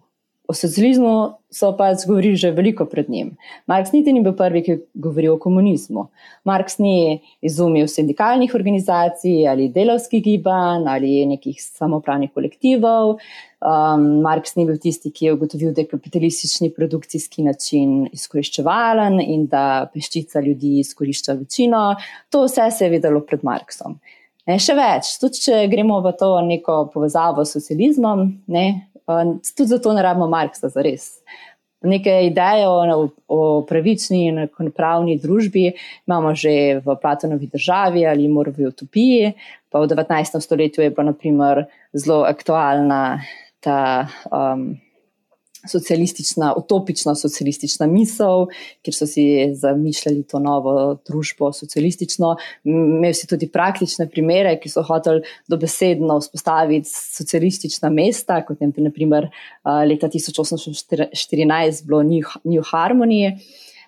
O 0.48 0.54
socializmu 0.56 1.14
so 1.52 1.74
pač 1.76 2.06
govorili 2.08 2.40
že 2.40 2.54
veliko 2.56 2.86
pred 2.88 3.10
njim. 3.12 3.34
Marks 3.68 3.92
niti 3.92 4.14
ni 4.16 4.22
bil 4.24 4.32
prvi, 4.40 4.62
ki 4.64 4.78
govori 4.96 5.28
o 5.28 5.36
komunizmu. 5.44 6.06
Marks 6.48 6.80
ni 6.80 7.20
izumil 7.44 7.90
sindikalnih 7.92 8.56
organizacij 8.56 9.44
ali 9.52 9.68
delovskih 9.76 10.24
gibanj 10.24 10.88
ali 10.88 11.26
nekih 11.28 11.60
samopravnih 11.60 12.32
kolektivov. 12.32 13.18
Um, 13.60 14.06
Marks 14.24 14.56
ni 14.56 14.64
bil 14.70 14.80
tisti, 14.80 15.12
ki 15.12 15.28
je 15.28 15.34
ugotovil, 15.36 15.74
da 15.76 15.84
je 15.84 15.92
kapitalistični 15.92 16.72
produkcijski 16.72 17.44
način 17.44 18.06
izkoriščevalen 18.16 19.20
in 19.20 19.50
da 19.52 19.90
peščica 19.92 20.40
ljudi 20.46 20.78
izkorišča 20.80 21.36
večino. 21.42 21.90
To 22.32 22.48
vse 22.48 22.72
se 22.72 22.88
je 22.88 22.96
videlo 22.96 23.20
pred 23.28 23.44
Marksom. 23.44 24.00
Ne, 24.48 24.56
še 24.64 24.78
več, 24.78 25.18
tudi 25.20 25.42
če 25.44 25.66
gremo 25.72 26.00
v 26.06 26.14
to 26.16 26.30
neko 26.46 26.86
povezavo 26.94 27.44
s 27.44 27.58
socializmom, 27.58 28.24
ne, 28.56 28.66
tudi 29.08 29.68
zato 29.68 29.92
ne 29.96 30.06
rabimo 30.06 30.30
Marksa 30.32 30.72
za 30.72 30.84
res. 30.86 31.18
Neke 31.88 32.14
ideje 32.26 32.66
o, 32.66 33.04
o 33.30 33.42
pravični 33.68 34.24
in 34.32 34.72
pravni 34.74 35.20
družbi 35.22 35.68
imamo 36.08 36.34
že 36.34 36.82
v 36.82 36.96
Platonovi 36.98 37.52
državi 37.54 38.08
ali 38.08 38.32
Morovi 38.32 38.66
utopiji, 38.66 39.36
pa 39.70 39.84
v 39.84 39.92
19. 39.92 40.42
stoletju 40.42 40.84
je 40.84 40.90
bila 40.90 41.12
naprimer 41.12 41.68
zelo 41.94 42.24
aktualna 42.26 43.22
ta. 43.62 44.08
Um, 44.32 44.80
socialistična, 45.72 46.54
utopična 46.58 47.16
socialistična 47.16 47.88
misel, 47.88 48.48
kjer 48.86 48.96
so 48.96 49.08
si 49.08 49.26
zamišljali 49.54 50.24
to 50.24 50.40
novo 50.40 50.98
družbo 51.08 51.52
socialistično. 51.54 52.36
Imeli 52.64 53.14
si 53.14 53.28
tudi 53.28 53.50
praktične 53.52 54.10
primere, 54.10 54.56
ki 54.60 54.72
so 54.72 54.84
hoteli 54.88 55.24
dobesedno 55.48 56.20
vzpostaviti 56.20 56.90
socialistična 56.92 57.90
mesta, 57.90 58.42
kot 58.46 58.62
je 58.62 58.72
naprimer 58.78 59.30
leta 59.88 60.10
1814 60.10 61.86
bilo 61.86 62.04
New, 62.04 62.36
New 62.44 62.64
Harmony. 62.72 63.32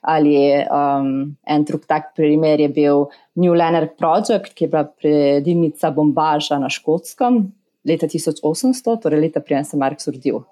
Ali 0.02 0.38
um, 0.72 1.36
en 1.44 1.64
drug 1.68 1.84
tak 1.88 2.14
primer 2.16 2.62
je 2.64 2.70
bil 2.72 3.10
New 3.36 3.54
Leonard 3.54 3.98
Project, 3.98 4.54
ki 4.56 4.64
je 4.64 4.70
bila 4.72 4.86
predilnica 4.88 5.92
bombaža 5.92 6.60
na 6.60 6.70
Škotskem 6.72 7.50
leta 7.88 8.08
1800, 8.08 9.02
torej 9.02 9.22
leta 9.22 9.40
prije 9.40 9.64
se 9.66 9.78
Marks 9.78 10.08
rodil. 10.08 10.44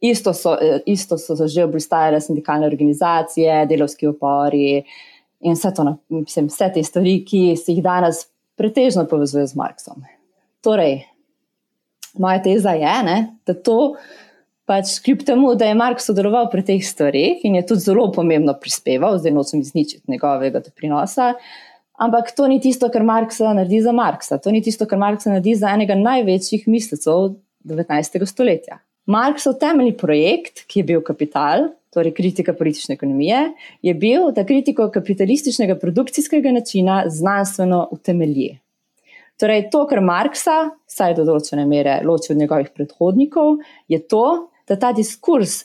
Isto 0.00 0.32
so, 0.34 0.54
eh, 0.54 0.80
isto 0.86 1.18
so 1.18 1.34
že 1.46 1.64
obstajale 1.64 2.20
sindikalne 2.20 2.66
organizacije, 2.66 3.66
delovski 3.66 4.06
upori 4.06 4.84
in 5.40 5.54
vse, 5.54 5.74
to, 5.74 5.96
mislim, 6.08 6.46
vse 6.46 6.70
te 6.74 6.82
stvari, 6.82 7.24
ki 7.24 7.56
se 7.56 7.72
jih 7.72 7.82
danes 7.82 8.26
pretežno 8.58 9.06
povezuje 9.06 9.46
z 9.46 9.54
Marksom. 9.54 10.02
Torej, 10.62 11.04
moja 12.18 12.42
teza 12.42 12.74
je, 12.74 12.94
ne, 13.06 13.18
da 13.46 13.54
to, 13.54 13.94
pač, 14.68 14.98
kljub 15.04 15.22
temu, 15.26 15.54
da 15.54 15.70
je 15.70 15.78
Mark 15.78 16.02
sodeloval 16.02 16.50
pri 16.52 16.64
teh 16.66 16.82
stvarih 16.84 17.44
in 17.46 17.56
je 17.56 17.66
tudi 17.70 17.86
zelo 17.86 18.08
pomembno 18.12 18.54
prispeval, 18.60 19.18
zdaj 19.18 19.34
nočem 19.34 19.62
izničiti 19.64 20.10
njegovega 20.10 20.60
doprinosa. 20.60 21.32
Ampak 21.98 22.30
to 22.36 22.46
ni 22.46 22.60
tisto, 22.62 22.90
kar 22.94 23.02
Marksa 23.02 23.54
naredi 23.54 23.80
za 23.82 23.92
Marksa. 23.92 24.38
To 24.38 24.52
ni 24.54 24.62
tisto, 24.62 24.86
kar 24.86 24.98
Marksa 24.98 25.32
naredi 25.32 25.56
za 25.58 25.72
enega 25.74 25.96
največjih 25.98 26.68
mislecev 26.70 27.32
19. 27.66 28.26
stoletja. 28.26 28.78
Marksov 29.08 29.54
temeljni 29.56 29.94
projekt, 29.96 30.66
ki 30.68 30.82
je 30.82 30.84
bil 30.90 31.02
kapital, 31.04 31.70
torej 31.96 32.12
kritika 32.12 32.52
politične 32.52 32.94
ekonomije, 32.98 33.38
je 33.82 33.94
bil, 33.96 34.28
da 34.36 34.44
kritiko 34.44 34.90
kapitalističnega 34.92 35.78
produkcijskega 35.80 36.52
načina 36.52 37.02
znanstveno 37.08 37.86
utemelji. 37.90 38.58
Torej, 39.40 39.68
to, 39.72 39.86
kar 39.88 40.02
Marksa, 40.04 40.58
vsaj 40.90 41.14
do 41.16 41.24
določene 41.24 41.64
mere, 41.64 42.00
loči 42.04 42.34
od 42.34 42.40
njegovih 42.42 42.68
predhodnikov, 42.74 43.62
je 43.88 44.02
to, 44.02 44.50
da 44.68 44.76
ta 44.76 44.92
diskurs, 44.92 45.62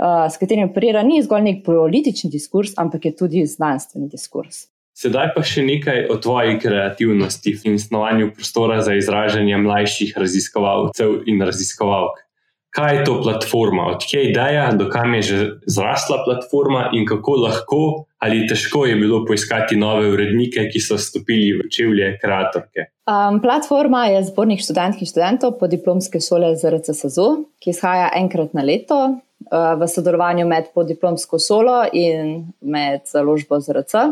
uh, 0.00 0.24
s 0.30 0.40
katerim 0.40 0.70
operira, 0.70 1.02
ni 1.04 1.20
zgolj 1.20 1.44
nek 1.50 1.60
politični 1.66 2.30
diskurs, 2.32 2.72
ampak 2.80 3.10
je 3.10 3.16
tudi 3.18 3.44
znanstveni 3.44 4.08
diskurs. 4.08 4.70
Sedaj 4.96 5.34
pa 5.36 5.44
še 5.44 5.66
nekaj 5.66 6.06
o 6.12 6.16
tvoji 6.22 6.56
kreativnosti 6.62 7.58
in 7.68 7.76
snovanju 7.80 8.32
prostora 8.36 8.80
za 8.84 8.96
izražanje 8.96 9.60
mlajših 9.60 10.16
raziskovalcev 10.16 11.28
in 11.28 11.44
raziskovalk. 11.44 12.24
Kaj 12.70 12.96
je 12.96 13.04
to 13.04 13.20
platforma, 13.22 13.86
odkje 13.86 14.20
je 14.20 14.30
ideja, 14.30 14.70
dokam 14.72 15.14
je 15.14 15.22
že 15.22 15.38
zrasla 15.66 16.22
platforma 16.24 16.90
in 16.92 17.06
kako 17.06 17.32
lahko 17.46 17.80
ali 18.20 18.46
težko 18.46 18.84
je 18.86 18.96
bilo 18.96 19.24
poiskati 19.24 19.76
nove 19.76 20.10
urednike, 20.12 20.66
ki 20.68 20.80
so 20.80 20.98
stopili 21.00 21.54
v 21.56 21.70
čevlje 21.72 22.10
kreatorke. 22.20 22.90
Um, 23.08 23.40
platforma 23.40 24.04
je 24.12 24.24
zbornik 24.28 24.60
študentk 24.60 25.00
in 25.00 25.08
študentov 25.08 25.56
po 25.58 25.66
diplomske 25.66 26.20
šole 26.20 26.52
ZRCSZU, 26.60 27.28
ki 27.64 27.72
izhaja 27.72 28.10
enkrat 28.20 28.52
na 28.52 28.62
leto 28.62 28.98
uh, 29.08 29.72
v 29.80 29.88
sodelovanju 29.88 30.44
med 30.46 30.68
podiplomsko 30.76 31.40
šolo 31.40 31.86
in 31.96 32.44
med 32.60 33.08
založbo 33.08 33.56
ZRC. 33.56 34.04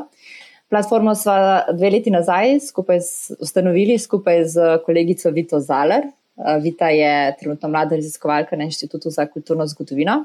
Platformo 0.72 1.12
smo 1.14 1.36
dve 1.76 1.92
leti 1.92 2.10
nazaj 2.12 2.62
skupaj 2.64 3.04
z, 3.04 3.36
ustanovili 3.44 3.98
skupaj 4.00 4.44
z 4.48 4.72
kolegico 4.88 5.30
Vito 5.36 5.60
Zaler, 5.60 6.08
Eh, 6.08 6.27
Vita 6.62 6.88
je 6.88 7.36
trenutno 7.40 7.68
mlada 7.68 7.96
raziskovalka 7.96 8.56
na 8.56 8.64
Inštitutu 8.64 9.10
za 9.10 9.26
kulturno 9.26 9.66
zgodovino. 9.66 10.24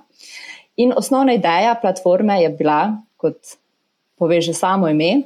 In 0.77 0.93
osnovna 0.97 1.33
ideja 1.33 1.75
platforme 1.81 2.41
je 2.41 2.49
bila, 2.49 2.97
kot 3.17 3.37
poveže 4.17 4.53
samo 4.53 4.89
ime, 4.89 5.21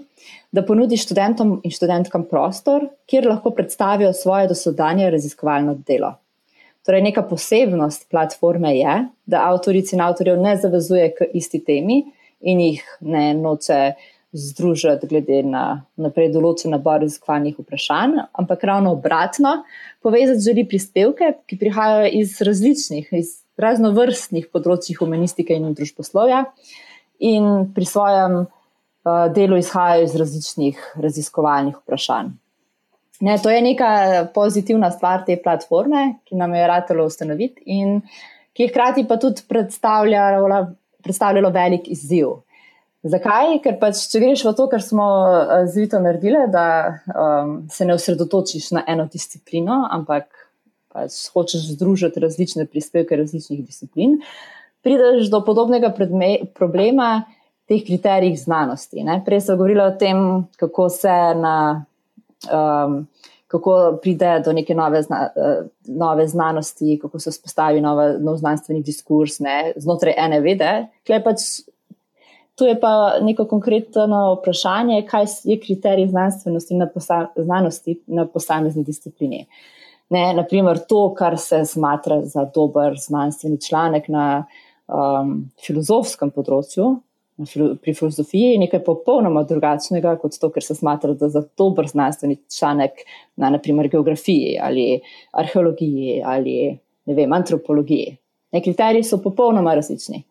da 0.51 0.63
ponudi 0.65 0.97
študentom 0.97 1.57
in 1.63 1.71
študentkam 1.71 2.23
prostor, 2.29 2.87
kjer 3.05 3.27
lahko 3.27 3.51
predstavijo 3.51 4.13
svoje 4.13 4.47
dosodanje 4.47 5.09
raziskovalno 5.11 5.75
delo. 5.87 6.13
Torej, 6.85 7.01
neka 7.03 7.21
posebnost 7.27 8.07
platforme 8.09 8.77
je, 8.77 8.93
da 9.25 9.43
avtorici 9.49 9.95
in 9.95 10.01
avtorjev 10.01 10.39
ne 10.39 10.55
zavezuje 10.57 11.09
k 11.15 11.27
isti 11.33 11.59
temi 11.63 12.05
in 12.41 12.61
jih 12.63 12.83
ne 13.01 13.33
noče 13.33 13.81
združiti 14.35 15.07
glede 15.07 15.41
na 15.47 15.63
naprej 15.95 16.31
določen 16.33 16.73
nabor 16.75 16.99
raziskovalnih 17.03 17.57
vprašanj, 17.61 18.17
ampak 18.37 18.63
ravno 18.67 18.93
obratno, 18.97 19.61
povezati 20.03 20.43
želi 20.43 20.65
prispevke, 20.67 21.33
ki 21.47 21.59
prihajajo 21.59 22.09
iz 22.19 22.37
različnih, 22.43 23.11
iz 23.15 23.37
raznovrstnih 23.57 24.49
področjih 24.53 24.99
humanistike 24.99 25.55
in 25.55 25.71
družboslovja 25.77 26.43
in 27.23 27.69
pri 27.73 27.87
svojem 27.89 28.43
uh, 28.43 29.27
delu 29.33 29.57
izhajajo 29.57 30.05
iz 30.05 30.17
različnih 30.19 30.83
raziskovalnih 31.01 31.79
vprašanj. 31.79 32.35
Ne, 33.25 33.39
to 33.41 33.49
je 33.49 33.61
neka 33.65 33.91
pozitivna 34.35 34.91
stvar 34.93 35.23
te 35.25 35.39
platforme, 35.41 36.19
ki 36.27 36.37
nam 36.37 36.53
je 36.53 36.67
ratelo 36.69 37.07
ustanoviti 37.09 37.63
in 37.65 38.01
ki 38.53 38.67
je 38.67 38.69
hkrati 38.69 39.07
pa 39.09 39.17
tudi 39.17 39.41
predstavljalo, 39.49 40.59
predstavljalo 41.01 41.49
velik 41.49 41.87
izziv. 41.89 42.35
Zakaj? 43.05 43.59
Ker 43.61 43.77
pač, 43.81 44.01
če 44.11 44.21
greš 44.23 44.43
v 44.47 44.53
to, 44.57 44.65
kar 44.71 44.81
smo 44.81 45.05
eh, 45.29 45.67
z 45.69 45.83
Vito 45.83 46.01
naredili, 46.01 46.47
da 46.51 46.97
um, 47.13 47.59
se 47.71 47.85
ne 47.85 47.93
osredotočiš 47.97 48.71
na 48.77 48.83
eno 48.89 49.05
disciplino, 49.11 49.83
ampak 49.93 50.29
pač 50.93 51.27
hočeš 51.33 51.75
združiti 51.75 52.23
različne 52.23 52.65
prispevke 52.65 53.19
različnih 53.19 53.61
disciplin, 53.61 54.17
prideš 54.81 55.29
do 55.29 55.43
podobnega 55.45 55.91
problema 56.55 57.27
teh 57.67 57.83
kriterijih 57.85 58.37
znanosti. 58.39 59.03
Ne? 59.05 59.19
Prej 59.25 59.43
sem 59.45 59.59
govorila 59.59 59.91
o 59.91 59.97
tem, 59.99 60.47
kako 60.57 60.89
se 60.93 61.17
na. 61.37 61.57
Um, 62.51 63.05
Kako 63.47 63.99
pride 64.03 64.41
do 64.43 64.51
neke 64.51 64.75
nove, 64.75 64.99
zna, 65.05 65.29
uh, 65.31 65.61
nove 65.87 66.25
znanosti, 66.27 66.97
kako 66.99 67.19
se 67.23 67.31
vzpostavi 67.31 67.79
nova, 67.79 68.09
nov 68.19 68.41
znanstveni 68.41 68.81
diskurs 68.83 69.37
ne, 69.39 69.71
znotraj 69.79 70.17
ene 70.19 70.41
vede, 70.43 70.71
ki 71.07 71.13
je 71.15 71.19
pač 71.23 71.45
Tu 72.57 72.65
je 72.65 72.73
pa 72.79 73.19
neko 73.21 73.45
konkretno 73.45 74.33
vprašanje, 74.39 75.03
kaj 75.05 75.25
je 75.45 75.59
kriterij 75.61 76.07
znanstvenosti 76.09 76.75
na, 76.75 76.87
posa, 76.93 77.27
znanosti 77.35 77.99
na 78.07 78.25
posamezni 78.27 78.83
disciplini. 78.83 79.45
Ne, 80.09 80.33
naprimer, 80.33 80.79
to, 80.89 81.13
kar 81.13 81.37
se 81.37 81.65
smatra 81.65 82.21
za 82.25 82.45
dober 82.55 82.95
znanstveni 82.97 83.61
članek 83.61 84.07
na 84.07 84.45
um, 84.87 85.35
filozofskem 85.65 86.31
področju, 86.31 86.87
na 87.37 87.45
filo, 87.45 87.73
pri 87.81 87.93
filozofiji, 87.93 88.53
je 88.55 88.61
nekaj 88.63 88.81
popolnoma 88.85 89.43
drugačnega 89.45 90.15
kot 90.21 90.39
to, 90.41 90.49
kar 90.55 90.63
se 90.65 90.75
smatra 90.75 91.13
za 91.19 91.43
dober 91.59 91.85
znanstveni 91.91 92.39
članek 92.57 93.03
na 93.35 93.51
naprimer 93.53 93.91
geografiji 93.93 94.57
ali 94.63 94.87
arheologiji 95.31 96.21
ali 96.25 96.55
vem, 97.05 97.33
antropologiji. 97.33 98.17
Ne, 98.55 98.63
kriteriji 98.63 99.03
so 99.03 99.21
popolnoma 99.21 99.75
različni. 99.75 100.23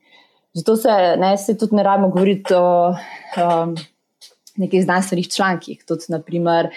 Zato 0.56 0.76
se 0.76 0.88
ne, 1.20 1.36
se 1.36 1.56
tudi 1.58 1.76
ne 1.76 1.82
rabimo 1.82 2.08
govoriti 2.08 2.54
o 2.54 2.88
um, 2.88 3.74
nekih 4.56 4.84
znanstvenih 4.84 5.28
člankih. 5.28 5.84
Tudi, 5.84 6.08
naprimer, 6.08 6.70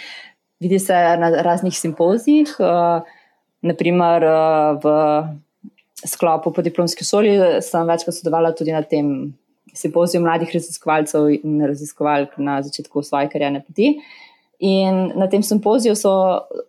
vidi 0.59 0.79
se 0.79 0.93
na 0.93 1.29
raznih 1.41 1.79
simpozijih, 1.79 2.55
uh, 2.59 3.01
naprimer 3.61 4.23
uh, 4.23 4.83
v 4.83 4.89
sklopu 6.07 6.51
po 6.53 6.61
diplomski 6.61 7.05
šoli, 7.07 7.37
sem 7.63 7.87
večkrat 7.87 8.19
sodelovala 8.19 8.51
tudi 8.55 8.75
na 8.75 8.83
tem 8.83 9.33
simpoziju 9.73 10.21
mladih 10.23 10.51
raziskovalcev 10.53 11.29
in 11.39 11.61
raziskovalk 11.67 12.37
na 12.37 12.61
začetku 12.63 13.03
svoje 13.03 13.29
karijerne 13.31 13.63
poti. 13.63 13.93
In 14.59 15.05
na 15.15 15.29
tem 15.31 15.43
simpoziju 15.43 15.95
so 15.95 16.11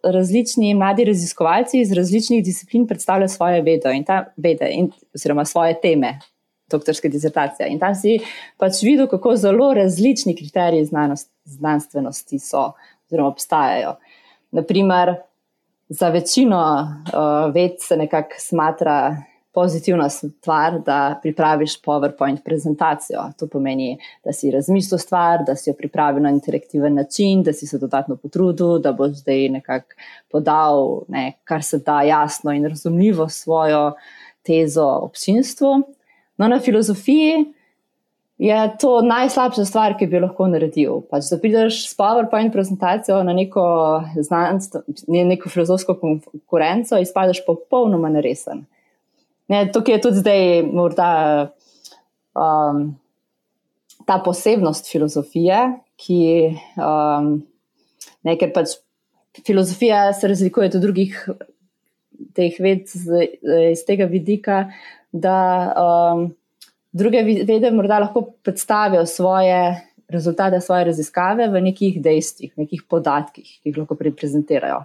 različni 0.06 0.74
mladi 0.78 1.04
raziskovalci 1.04 1.80
iz 1.80 1.92
različnih 1.92 2.44
disciplin 2.44 2.86
predstavljali 2.86 3.28
svoje 3.28 3.62
vede 3.62 3.94
in, 3.96 4.04
ta, 4.04 4.24
vede 4.36 4.68
in 4.70 4.92
oziroma 5.14 5.44
svoje 5.44 5.74
teme, 5.82 6.18
doktorske 6.70 7.08
disertacije. 7.08 7.68
In 7.68 7.78
tam 7.78 7.94
si 7.94 8.18
pač 8.58 8.82
videl, 8.82 9.08
kako 9.10 9.36
zelo 9.36 9.72
različni 9.74 10.36
kriteriji 10.36 10.84
znanost, 10.84 11.30
znanstvenosti 11.44 12.38
so, 12.38 12.72
oziroma 13.08 13.28
obstajajo. 13.28 13.96
Naprimer, 14.50 15.14
za 15.88 16.08
večino 16.08 16.60
uh, 16.62 17.54
ved 17.54 17.70
se 17.78 17.96
nekako 17.96 18.34
smatra 18.38 19.16
pozitivna 19.54 20.08
stvar, 20.08 20.80
da 20.86 21.18
pripraviš 21.22 21.82
PowerPoint 21.82 22.44
prezentacijo. 22.44 23.22
To 23.38 23.46
pomeni, 23.46 23.98
da 24.24 24.32
si 24.32 24.50
razmislil 24.50 24.98
stvar, 24.98 25.44
da 25.46 25.56
si 25.56 25.70
jo 25.70 25.74
pripravil 25.78 26.22
na 26.22 26.30
interaktiven 26.30 26.94
način, 26.94 27.42
da 27.42 27.52
si 27.52 27.66
se 27.66 27.78
dodatno 27.78 28.16
potrudil, 28.16 28.78
da 28.78 28.92
boš 28.92 29.10
zdaj 29.10 29.48
nekako 29.48 29.94
podal, 30.30 31.00
ne, 31.08 31.32
kar 31.44 31.62
se 31.62 31.78
da 31.78 32.02
jasno 32.02 32.52
in 32.52 32.68
razumljivo 32.68 33.28
svojo 33.28 33.92
tezo 34.42 34.86
občinstvu. 35.02 35.82
No, 36.40 36.48
na 36.48 36.56
filozofiji 36.60 37.44
je 38.40 38.76
to 38.80 39.02
najslabša 39.04 39.64
stvar, 39.68 39.94
ki 40.00 40.06
bi 40.08 40.22
lahko 40.22 40.46
naredil. 40.48 41.02
Pač, 41.12 41.26
da 41.28 41.36
prideš 41.36 41.82
s 41.90 41.96
PowerPoint 41.98 42.54
prezentacijo 42.54 43.18
na 43.26 43.34
neko, 43.36 43.64
znanstvo, 44.16 44.80
neko 45.12 45.52
filozofsko 45.52 45.98
konkurenco 46.00 46.96
in 46.96 47.08
spadeš 47.08 47.42
popolnoma 47.44 48.08
neresen. 48.08 48.64
Ne, 49.52 49.66
tukaj 49.74 49.98
je 49.98 50.02
tudi 50.06 50.22
zdaj 50.22 50.44
morda 50.72 51.10
um, 52.32 52.86
ta 54.08 54.16
posebnost 54.24 54.88
filozofije, 54.88 55.58
ki 56.00 56.20
um, 56.80 57.34
ne, 58.24 58.38
ker 58.40 58.54
pač 58.56 58.78
filozofija 59.44 60.06
se 60.16 60.32
razlikuje 60.32 60.72
od 60.72 60.80
drugih 60.80 61.20
teh 62.36 62.56
ved 62.56 62.88
z, 62.88 63.28
z 63.76 63.84
tega 63.84 64.08
vidika, 64.08 64.70
da 65.12 65.36
um, 65.74 66.26
druge 66.92 67.22
vede 67.22 67.70
morda 67.70 67.98
lahko 67.98 68.22
predstavijo 68.42 69.06
svoje 69.06 69.90
rezultate, 70.08 70.60
svoje 70.60 70.84
raziskave 70.84 71.48
v 71.48 71.62
nekih 71.62 72.00
dejstvih, 72.02 72.52
nekih 72.58 72.82
podatkih, 72.88 73.46
ki 73.62 73.70
jih 73.70 73.78
lahko 73.78 73.96
prezentirajo. 73.98 74.84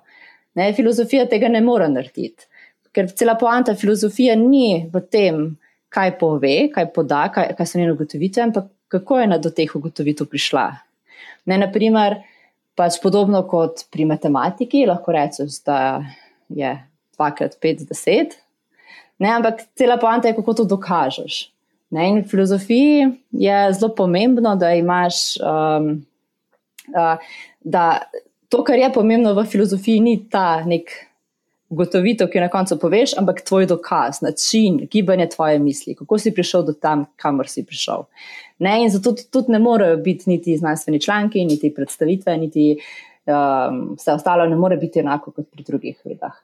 Ne, 0.55 0.71
filozofija 0.73 1.25
tega 1.29 1.49
ne 1.51 1.61
more 1.65 1.87
narediti, 1.91 2.47
ker 2.95 3.09
cela 3.11 3.35
poanta 3.35 3.75
filozofije 3.75 4.35
ni 4.39 4.85
v 4.93 5.01
tem, 5.11 5.41
kaj 5.89 6.17
pove, 6.19 6.55
kaj 6.73 6.91
poda, 6.93 7.25
kaj, 7.33 7.53
kaj 7.57 7.67
so 7.67 7.79
njene 7.79 7.95
ugotovitve, 7.95 8.43
ampak 8.43 8.69
kako 8.91 9.19
je 9.19 9.39
do 9.39 9.49
teh 9.49 9.75
ugotovitev 9.75 10.29
prišla. 10.31 10.65
Ne, 11.45 11.57
naprimer, 11.61 12.19
pač 12.75 12.99
podobno 13.03 13.43
kot 13.47 13.85
pri 13.91 14.05
matematiki, 14.09 14.85
lahko 14.87 15.13
rečeš, 15.15 15.61
da 15.65 15.77
je 16.49 16.75
2x5 17.17 17.85
10, 17.89 18.35
Ne, 19.19 19.31
ampak 19.31 19.61
cela 19.79 19.97
poanta 19.97 20.27
je, 20.27 20.35
kako 20.35 20.53
to 20.53 20.65
dokažeš. 20.75 21.49
Ne, 21.95 22.09
in 22.09 22.21
v 22.21 22.27
filozofiji 22.27 23.09
je 23.31 23.59
zelo 23.73 23.93
pomembno, 23.95 24.55
da 24.55 24.73
imaš. 24.75 25.37
Um, 25.39 26.05
uh, 26.91 27.17
da 27.65 28.01
to, 28.49 28.63
kar 28.63 28.77
je 28.79 28.93
pomembno 28.93 29.33
v 29.33 29.45
filozofiji, 29.49 29.99
ni 29.99 30.15
ta 30.29 30.61
nek 30.65 30.91
ugotovitev, 31.69 32.29
ki 32.29 32.37
jo 32.37 32.43
na 32.43 32.49
koncu 32.53 32.77
poveš, 32.79 33.15
ampak 33.17 33.41
tvoj 33.47 33.65
dokaz, 33.65 34.21
način, 34.21 34.83
gibanje 34.91 35.29
tvoje 35.33 35.59
misli, 35.59 35.95
kako 35.97 36.19
si 36.21 36.33
prišel 36.33 36.65
do 36.67 36.73
tam, 36.73 37.07
kamor 37.17 37.49
si 37.49 37.65
prišel. 37.65 38.05
Ne, 38.59 38.77
in 38.83 38.93
zato 38.93 39.15
tudi 39.31 39.51
ne 39.51 39.59
morejo 39.59 39.97
biti 39.97 40.29
niti 40.29 40.57
znanstveni 40.57 41.01
članki, 41.01 41.45
niti 41.45 41.73
predstavitve, 41.73 42.37
niti 42.37 42.67
um, 43.25 43.95
vse 43.97 44.13
ostalo, 44.13 44.45
ne 44.45 44.55
more 44.55 44.77
biti 44.77 45.01
enako 45.01 45.31
kot 45.31 45.49
pri 45.51 45.65
drugih 45.67 45.97
vedah. 46.05 46.37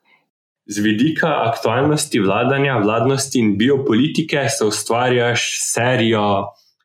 Z 0.71 0.79
vidika 0.79 1.27
aktualnosti 1.51 2.19
vladanja, 2.23 2.77
vladnosti 2.79 3.39
in 3.39 3.57
biopolitike 3.59 4.47
se 4.49 4.65
ustvarjaš 4.65 5.49
serijo 5.59 6.25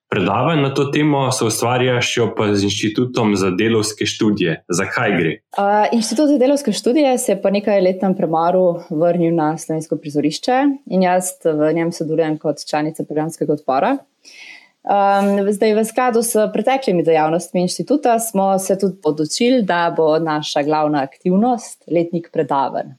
Predavanje 0.09 0.63
na 0.63 0.75
to 0.75 0.85
temo 0.85 1.33
se 1.33 1.45
ustvarjaš 1.45 2.15
pa 2.37 2.55
z 2.55 2.65
Inštitutom 2.65 3.37
za 3.37 3.51
delovske 3.51 4.07
študije. 4.07 4.65
Zakaj 4.69 5.17
gre? 5.19 5.33
Uh, 5.59 5.87
Inštitut 5.93 6.29
za 6.29 6.39
delovske 6.39 6.73
študije 6.73 7.19
se 7.19 7.33
je 7.33 7.43
po 7.43 7.51
nekaj 7.51 7.81
letnem 7.81 8.15
premoru 8.15 8.81
vrnil 8.91 9.35
na 9.35 9.59
slovensko 9.59 9.97
prizorišče 9.97 10.61
in 10.87 11.03
jaz 11.03 11.33
v 11.45 11.73
njem 11.75 11.91
sodelujem 11.93 12.39
kot 12.39 12.63
članica 12.71 13.05
programskega 13.05 13.53
odpora. 13.53 13.97
Um, 14.87 15.53
zdaj, 15.53 15.75
v 15.75 15.85
skladu 15.85 16.23
s 16.23 16.39
preteklimi 16.53 17.03
dejavnostmi 17.03 17.61
inštituta 17.67 18.19
smo 18.19 18.59
se 18.59 18.79
tudi 18.79 19.01
odločili, 19.05 19.63
da 19.63 19.95
bo 19.97 20.19
naša 20.19 20.63
glavna 20.63 21.03
aktivnost 21.03 21.83
letnik 21.91 22.31
predavanj. 22.33 22.95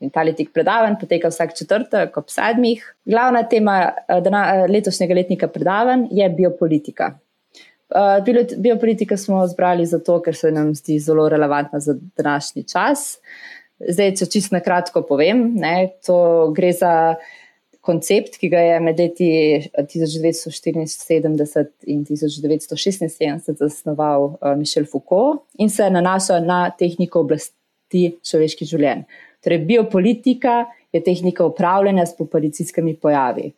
In 0.00 0.10
ta 0.12 0.22
letnik 0.22 0.52
predavanj 0.52 0.98
poteka 1.00 1.30
vsak 1.32 1.54
četrtek 1.56 2.16
ob 2.20 2.28
sedmih. 2.28 2.82
Glavna 3.08 3.46
tema 3.48 3.78
eh, 3.86 4.18
eh, 4.18 4.66
letošnjega 4.68 5.14
letnika 5.14 5.48
predavanj 5.48 6.08
je 6.10 6.28
biopolitika. 6.30 7.14
Uh, 7.86 8.18
biopolitika 8.58 9.16
smo 9.16 9.46
zbrali 9.46 9.84
zato, 9.86 10.18
ker 10.22 10.34
se 10.34 10.50
nam 10.50 10.72
zdi 10.74 10.98
zelo 10.98 11.28
relevantna 11.28 11.78
za 11.80 11.94
današnji 12.16 12.64
čas. 12.66 13.18
Zdaj, 13.78 14.14
če 14.18 14.26
čisto 14.26 14.56
na 14.56 14.60
kratko 14.60 15.04
povem, 15.06 15.52
ne, 15.54 15.92
to 16.06 16.16
gre 16.56 16.72
za 16.74 17.14
koncept, 17.86 18.40
ki 18.40 18.50
ga 18.50 18.64
je 18.64 18.80
med 18.82 18.98
leti 18.98 19.28
1974 19.78 21.66
in 21.86 22.02
1976 22.08 23.54
zasnoval 23.60 24.34
Mišel 24.58 24.88
Foucault 24.90 25.44
in 25.62 25.70
se 25.70 25.86
nanaša 25.90 26.40
na 26.42 26.70
tehniko 26.74 27.22
oblasti 27.22 28.16
človeških 28.26 28.68
življenj. 28.72 29.06
Torej, 29.46 29.58
biopolitika 29.62 30.64
je 30.92 30.98
tehnika 31.06 31.44
upravljanja 31.46 32.06
s 32.06 32.16
populacijskimi 32.16 32.96
pojavi. 32.98 33.52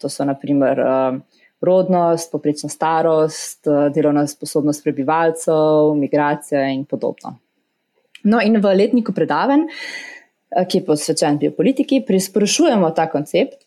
To 0.00 0.08
so 0.08 0.24
naprimer 0.24 0.80
uh, 0.80 1.18
rodnost, 1.60 2.32
poprečna 2.32 2.70
starost, 2.72 3.66
uh, 3.68 3.92
delovna 3.92 4.24
sposobnost 4.26 4.84
prebivalcev, 4.84 5.92
migracija 6.00 6.64
in 6.72 6.86
podobno. 6.88 7.36
No, 8.24 8.40
in 8.40 8.56
v 8.64 8.72
letniku 8.80 9.12
predavanj, 9.12 9.68
ki 10.56 10.80
je 10.80 10.84
posvečen 10.88 11.36
biopolitiki, 11.38 12.00
prisporočujemo 12.06 12.90
ta 12.96 13.04
koncept, 13.12 13.60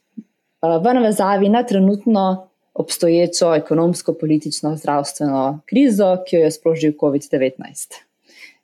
v 0.62 0.94
navezavi 0.94 1.50
na 1.54 1.64
trenutno 1.64 2.48
obstoječo 2.74 3.54
ekonomsko, 3.56 4.14
politično, 4.14 4.76
zdravstveno 4.76 5.60
krizo, 5.66 6.18
ki 6.26 6.36
jo 6.36 6.42
je 6.42 6.52
sprožil 6.52 6.98
COVID-19. 6.98 8.09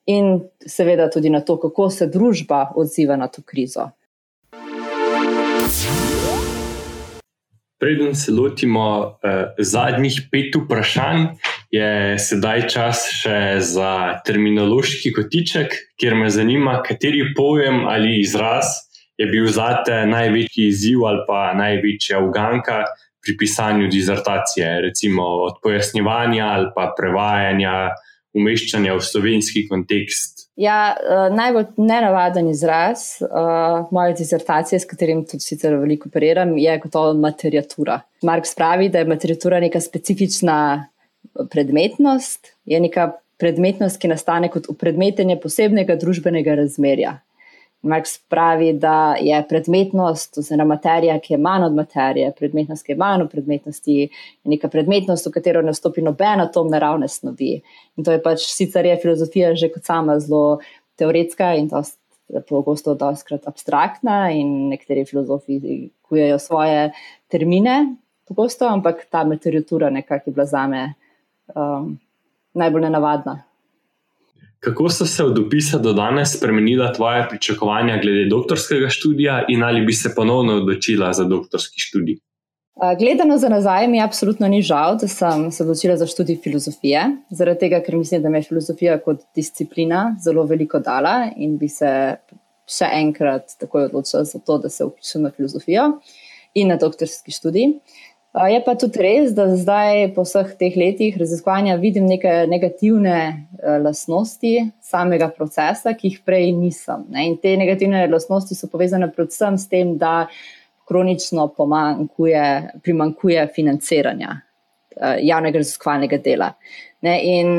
In 0.05 0.39
seveda 0.67 1.09
tudi 1.09 1.29
na 1.29 1.41
to, 1.41 1.57
kako 1.59 1.89
se 1.89 2.07
družba 2.07 2.71
odziva 2.75 3.17
na 3.17 3.27
to 3.27 3.41
krizo. 3.41 3.89
Preden 7.79 8.15
se 8.15 8.31
lotimo 8.31 9.17
eh, 9.23 9.53
zadnjih 9.57 10.21
pet 10.31 10.55
vprašanj, 10.55 11.25
je 11.71 12.19
sedaj 12.19 12.67
čas 12.71 13.03
še 13.11 13.59
za 13.59 14.21
terminološki 14.25 15.11
kotiček, 15.13 15.73
kjer 15.99 16.15
me 16.15 16.29
zanima, 16.29 16.79
kateri 16.85 17.33
pojem 17.35 17.83
ali 17.89 18.21
izraz 18.21 18.85
je 19.17 19.27
bil 19.31 19.47
zate 19.47 20.05
največji 20.05 20.67
izziv 20.67 21.05
ali 21.05 21.23
pa 21.27 21.53
največja 21.55 22.19
uganka 22.23 22.83
pri 23.25 23.37
pisanju 23.39 23.87
dizertacije, 23.87 24.81
recimo 24.81 25.23
od 25.47 25.59
pojasnjevanja 25.63 26.45
ali 26.45 26.67
pa 26.75 26.91
prevajanja, 26.97 27.89
umeščanja 28.35 28.95
v 28.97 29.03
slovenski 29.03 29.65
kontekst? 29.69 30.45
Ja, 30.59 30.95
uh, 30.95 31.27
najbolj 31.35 31.73
nenavaden 31.77 32.47
izraz 32.51 33.17
uh, 33.23 33.89
moje 33.91 34.15
dizertacije, 34.21 34.79
s 34.79 34.87
katerim 34.87 35.25
tudi 35.27 35.43
sicer 35.43 35.75
veliko 35.81 36.09
operiram, 36.11 36.55
je 36.57 36.77
gotovo 36.83 37.13
materiatura. 37.19 37.99
Mark 38.23 38.47
pravi, 38.55 38.89
da 38.89 39.03
je 39.03 39.11
materiatura 39.11 39.59
neka 39.59 39.81
specifična 39.83 40.57
predmetnost, 41.51 42.53
je 42.65 42.79
neka 42.79 43.11
predmetnost, 43.37 43.99
ki 43.99 44.07
nastane 44.07 44.49
kot 44.51 44.69
upredmetenje 44.71 45.39
posebnega 45.43 45.97
družbenega 45.99 46.55
razmerja. 46.61 47.17
Marx 47.85 48.17
pravi, 48.29 48.71
da 48.73 49.15
je 49.21 49.37
predmetnost, 49.49 50.37
oziroma 50.41 50.73
materija, 50.73 51.19
ki 51.21 51.33
je 51.33 51.37
manj 51.37 51.67
od 51.67 51.75
materije, 51.77 52.31
predmetnost, 52.37 52.85
ki 52.85 52.95
je 52.95 52.97
manj 52.97 53.25
od 53.27 53.29
predmetnosti, 53.31 53.97
je 54.01 54.53
neka 54.53 54.69
predmetnost, 54.73 55.27
v 55.27 55.33
katero 55.35 55.61
ne 55.61 55.73
vstopi 55.75 56.01
noben 56.01 56.41
atom 56.41 56.71
naravne 56.73 57.07
snovi. 57.07 57.59
In 57.95 58.07
to 58.07 58.15
je 58.15 58.21
pač 58.23 58.47
sicer 58.49 58.89
je 58.89 58.97
filozofija 59.03 59.53
že 59.55 59.69
kot 59.73 59.85
sama 59.85 60.17
zelo 60.19 60.59
teoretska 60.97 61.53
in 61.59 61.69
je 62.27 62.41
pogosto 62.49 62.95
doskrat 62.97 63.45
abstraktna, 63.47 64.31
in 64.33 64.69
nekateri 64.73 65.05
filozofi 65.05 65.59
kujejo 66.01 66.39
svoje 66.39 66.91
termine, 67.29 67.95
pogosto, 68.27 68.65
ampak 68.65 69.05
ta 69.09 69.23
materijatura 69.23 69.89
nekako 69.89 70.29
je 70.29 70.33
bila 70.33 70.45
zame 70.45 70.93
um, 71.55 71.99
najbolj 72.53 72.81
nenavadna. 72.81 73.43
Kako 74.65 74.89
so 74.89 75.05
se 75.05 75.23
od 75.23 75.39
opisa 75.39 75.77
do 75.77 75.93
danes 75.93 76.37
spremenila 76.37 76.93
tvoja 76.93 77.27
pričakovanja 77.29 77.99
glede 78.01 78.29
doktorskega 78.29 78.89
študija 78.89 79.45
in 79.47 79.63
ali 79.63 79.85
bi 79.85 79.93
se 79.93 80.15
ponovno 80.15 80.53
odločila 80.53 81.13
za 81.13 81.23
doktorski 81.23 81.79
študij? 81.79 82.17
Gledano 82.99 83.37
za 83.37 83.49
nazaj, 83.49 83.87
mi 83.87 84.01
absolutno 84.01 84.47
ni 84.47 84.61
žal, 84.61 84.97
da 85.01 85.07
sem 85.07 85.51
se 85.51 85.63
odločila 85.63 85.97
za 85.97 86.07
študij 86.07 86.39
filozofije, 86.43 87.03
zaradi 87.29 87.59
tega, 87.59 87.79
ker 87.85 87.95
mislim, 87.95 88.21
da 88.21 88.29
mi 88.29 88.37
je 88.37 88.47
filozofija 88.49 88.97
kot 89.05 89.21
disciplina 89.35 90.15
zelo 90.23 90.43
veliko 90.45 90.79
dala 90.79 91.29
in 91.37 91.57
bi 91.61 91.69
se 91.69 91.91
še 92.65 92.89
enkrat 93.03 93.55
takoj 93.59 93.85
odločila 93.91 94.23
za 94.23 94.39
to, 94.39 94.57
da 94.57 94.69
se 94.69 94.85
upišem 94.85 95.29
na 95.29 95.31
filozofijo 95.31 95.91
in 96.53 96.73
na 96.73 96.79
doktorski 96.81 97.31
študij. 97.31 97.77
Je 98.35 98.57
pa 98.65 98.73
tudi 98.75 98.99
res, 98.99 99.29
da 99.31 99.45
zdaj, 99.55 100.09
po 100.15 100.25
vseh 100.27 100.49
teh 100.59 100.73
letih 100.75 101.15
raziskovanja, 101.15 101.77
vidim 101.79 102.03
neke 102.09 102.43
negativne 102.51 103.15
eh, 103.15 103.77
lastnosti 103.79 104.71
samega 104.83 105.29
procesa, 105.31 105.93
ki 105.95 106.11
jih 106.11 106.17
prej 106.27 106.51
nisem. 106.57 107.05
Ne? 107.15 107.29
In 107.29 107.37
te 107.39 107.53
negativne 107.55 108.03
lastnosti 108.11 108.57
so 108.57 108.67
povezane 108.71 109.07
predvsem 109.15 109.55
s 109.55 109.71
tem, 109.71 109.95
da 110.01 110.27
kronično 110.85 111.47
primankuje 112.83 113.47
financiranja 113.55 114.35
eh, 114.35 115.17
javnega 115.31 115.63
raziskovalnega 115.63 116.19
dela. 116.27 116.51
Ne? 117.07 117.15
In 117.39 117.55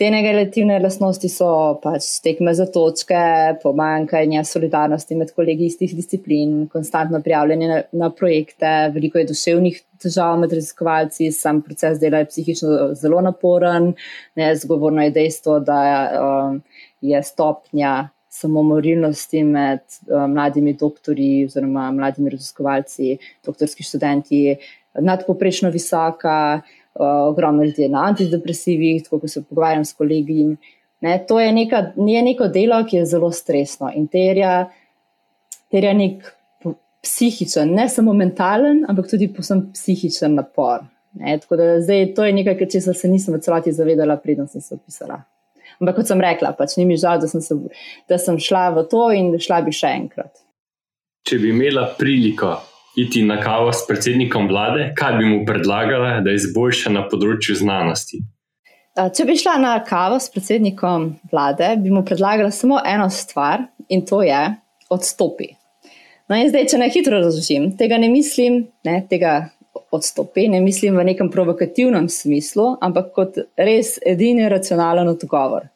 Te 0.00 0.06
negativne 0.08 0.78
lastnosti 0.80 1.28
so 1.28 1.46
pač 1.82 2.06
tekme 2.24 2.54
za 2.56 2.64
točke, 2.72 3.18
pomankanje 3.60 4.40
solidarnosti 4.48 5.18
med 5.20 5.34
kolegi 5.36 5.66
iz 5.68 5.74
tih 5.76 5.92
disciplin, 5.92 6.54
konstantno 6.72 7.20
prijavljanje 7.20 7.68
na, 7.68 7.76
na 8.04 8.08
projekte, 8.08 8.70
veliko 8.94 9.20
je 9.20 9.26
duševnih 9.28 9.82
težav 10.00 10.38
med 10.40 10.54
raziskovalci, 10.56 11.28
sam 11.36 11.60
proces 11.66 12.00
dela 12.00 12.22
je 12.22 12.30
psihično 12.30 12.94
zelo 12.96 13.20
naporen. 13.20 13.92
Ne, 14.40 14.48
zgovorno 14.56 15.04
je 15.04 15.12
dejstvo, 15.18 15.58
da 15.68 15.82
um, 16.16 16.62
je 17.04 17.20
stopnja 17.20 17.94
samomorilnosti 18.32 19.44
med 19.44 19.84
um, 20.08 20.32
mladimi 20.32 20.78
doktori 20.80 21.44
oziroma 21.44 21.90
mladimi 21.92 22.32
raziskovalci, 22.38 23.18
doktorski 23.44 23.84
študenti 23.84 24.46
nadpoprečno 24.94 25.70
visoka 25.70 26.60
ogromno 26.94 27.64
ljudi 27.64 27.88
na 27.88 28.04
antidepresivih, 28.08 29.02
tako 29.04 29.20
kot 29.20 29.30
se 29.30 29.44
pogovarjam 29.44 29.84
s 29.84 29.92
kolegi. 29.92 30.56
Ne, 31.00 31.24
to 31.28 31.40
je, 31.40 31.52
neka, 31.52 31.92
je 31.96 32.22
neko 32.22 32.48
delo, 32.48 32.82
ki 32.84 32.96
je 32.96 33.06
zelo 33.06 33.30
stresno 33.32 33.90
in 33.96 34.06
terja, 34.06 34.68
terja 35.72 35.94
nek 35.96 36.26
psihičen, 37.02 37.72
ne 37.74 37.88
samo 37.88 38.12
mentalen, 38.12 38.84
ampak 38.88 39.08
tudi 39.10 39.30
posebno 39.32 39.72
psihičen 39.72 40.34
napor. 40.36 40.84
Ne, 41.14 41.38
tako 41.40 41.56
da 41.56 41.80
zdaj 41.80 42.12
to 42.14 42.24
je 42.24 42.32
nekaj, 42.32 42.68
česar 42.70 42.94
se 42.94 43.08
nisem 43.08 43.34
v 43.34 43.40
celoti 43.40 43.72
zavedala, 43.72 44.16
preden 44.16 44.48
sem 44.48 44.60
se 44.60 44.74
opisala. 44.74 45.22
Ampak 45.80 45.96
kot 45.96 46.10
sem 46.10 46.20
rekla, 46.20 46.52
pač 46.58 46.76
ni 46.76 46.84
mi 46.86 46.98
žal, 47.00 47.18
da 47.22 47.28
sem, 47.30 47.40
se, 47.40 47.56
da 48.08 48.18
sem 48.18 48.38
šla 48.38 48.68
v 48.76 48.84
to 48.90 49.06
in 49.16 49.32
šla 49.40 49.62
bi 49.64 49.72
še 49.74 49.94
enkrat. 49.96 50.42
Če 51.26 51.38
bi 51.40 51.50
imela 51.54 51.86
priliko 51.98 52.52
iti 52.96 53.22
na 53.22 53.40
kavo 53.40 53.72
s 53.72 53.86
predsednikom 53.88 54.48
vlade, 54.48 54.90
kaj 54.96 55.16
bi 55.18 55.24
mu 55.24 55.44
predlagala, 55.46 56.18
da 56.24 56.34
izboljša 56.34 56.92
na 56.94 57.06
področju 57.08 57.56
znanosti? 57.60 58.22
Če 58.98 59.24
bi 59.24 59.36
šla 59.38 59.54
na 59.62 59.76
kavo 59.86 60.18
s 60.20 60.32
predsednikom 60.32 61.12
vlade, 61.30 61.76
bi 61.80 61.92
mu 61.94 62.02
predlagala 62.04 62.50
samo 62.50 62.80
eno 62.84 63.06
stvar 63.10 63.68
in 63.88 64.02
to 64.06 64.22
je 64.26 64.40
odstopi. 64.90 65.54
No, 66.30 66.36
in 66.36 66.50
zdaj, 66.50 66.66
če 66.70 66.78
na 66.78 66.90
hitro 66.90 67.18
razložim, 67.18 67.72
tega 67.78 67.98
ne 67.98 68.10
mislim, 68.10 68.64
ne, 68.86 69.00
tega 69.10 69.50
odstopi, 69.94 70.48
ne 70.50 70.60
mislim 70.62 70.98
v 70.98 71.06
nekem 71.10 71.30
provokativnem 71.30 72.08
smislu, 72.10 72.76
ampak 72.82 73.10
kot 73.16 73.38
res 73.58 73.96
edini 74.06 74.46
racionalen 74.50 75.10
odgovor. 75.10 75.70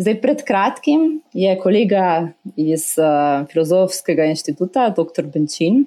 Zdaj, 0.00 0.14
pred 0.20 0.42
kratkim 0.48 1.20
je 1.36 1.50
kolega 1.60 2.28
iz 2.56 2.94
uh, 2.96 3.46
Filozofskega 3.52 4.24
inštituta, 4.32 4.86
dr. 4.96 5.26
Benčin, 5.28 5.82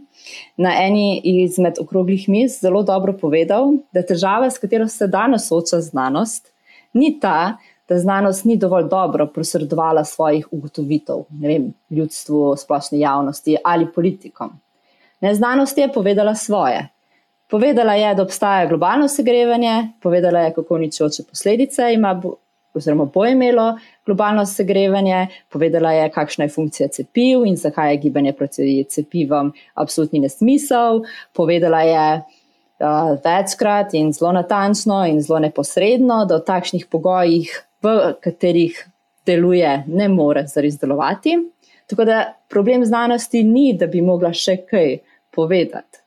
na 0.58 0.76
eni 0.84 1.22
izmed 1.24 1.80
okroglih 1.82 2.28
miz 2.30 2.60
zelo 2.62 2.84
dobro 2.86 3.16
povedal, 3.18 3.80
da 3.92 4.04
težava, 4.06 4.52
s 4.54 4.62
katero 4.62 4.86
se 4.88 5.08
danes 5.10 5.48
sooča 5.50 5.82
znanost, 5.82 6.52
ni 6.94 7.16
ta, 7.20 7.58
da 7.90 7.98
znanost 8.00 8.46
ni 8.46 8.58
dovolj 8.58 8.86
dobro 8.92 9.26
posredovala 9.34 10.06
svojih 10.06 10.46
ugotovitev 10.52 11.26
vem, 11.42 11.72
ljudstvu, 11.90 12.54
splošni 12.62 13.00
javnosti 13.00 13.58
ali 13.64 13.90
politikom. 13.96 14.54
Ne, 15.26 15.34
znanost 15.36 15.78
je 15.78 15.90
povedala 15.94 16.36
svoje. 16.36 16.86
Povedala 17.50 17.98
je, 17.98 18.14
da 18.16 18.24
obstaja 18.24 18.70
globalno 18.70 19.08
segrevanje, 19.08 19.90
povedala 20.02 20.46
je, 20.46 20.54
kako 20.54 20.76
uničujoče 20.76 21.24
posledice 21.30 21.94
ima, 21.94 22.14
oziroma 22.74 23.06
bo 23.06 23.26
imelo 23.26 23.78
globalno 24.06 24.46
segrevanje, 24.46 25.28
povedala 25.50 25.92
je, 25.92 26.10
kakšna 26.12 26.46
je 26.46 26.54
funkcija 26.54 26.88
cepiv 26.88 27.46
in 27.46 27.58
zakaj 27.58 27.92
je 27.92 27.98
gibanje 27.98 28.34
proti 28.34 28.84
cepivom 28.90 29.54
absolutni 29.74 30.20
nesmisel. 30.20 31.04
Povedala 31.34 31.82
je 31.82 32.08
uh, 32.18 33.14
večkrat 33.24 33.94
in 33.94 34.12
zelo 34.14 34.32
natančno 34.32 35.06
in 35.08 35.22
zelo 35.22 35.40
neposredno, 35.40 36.26
da 36.26 36.42
v 36.42 36.46
takšnih 36.48 36.88
pogojih, 36.92 37.54
v 37.84 38.14
katerih 38.24 38.86
deluje, 39.26 39.84
ne 39.88 40.10
more 40.10 40.48
zares 40.48 40.80
delovati. 40.80 41.38
Tako 41.88 42.06
da 42.06 42.34
problem 42.50 42.86
znanosti 42.86 43.44
ni, 43.44 43.74
da 43.78 43.88
bi 43.88 44.02
mogla 44.02 44.34
še 44.34 44.58
kaj 44.70 44.98
povedati. 45.36 46.00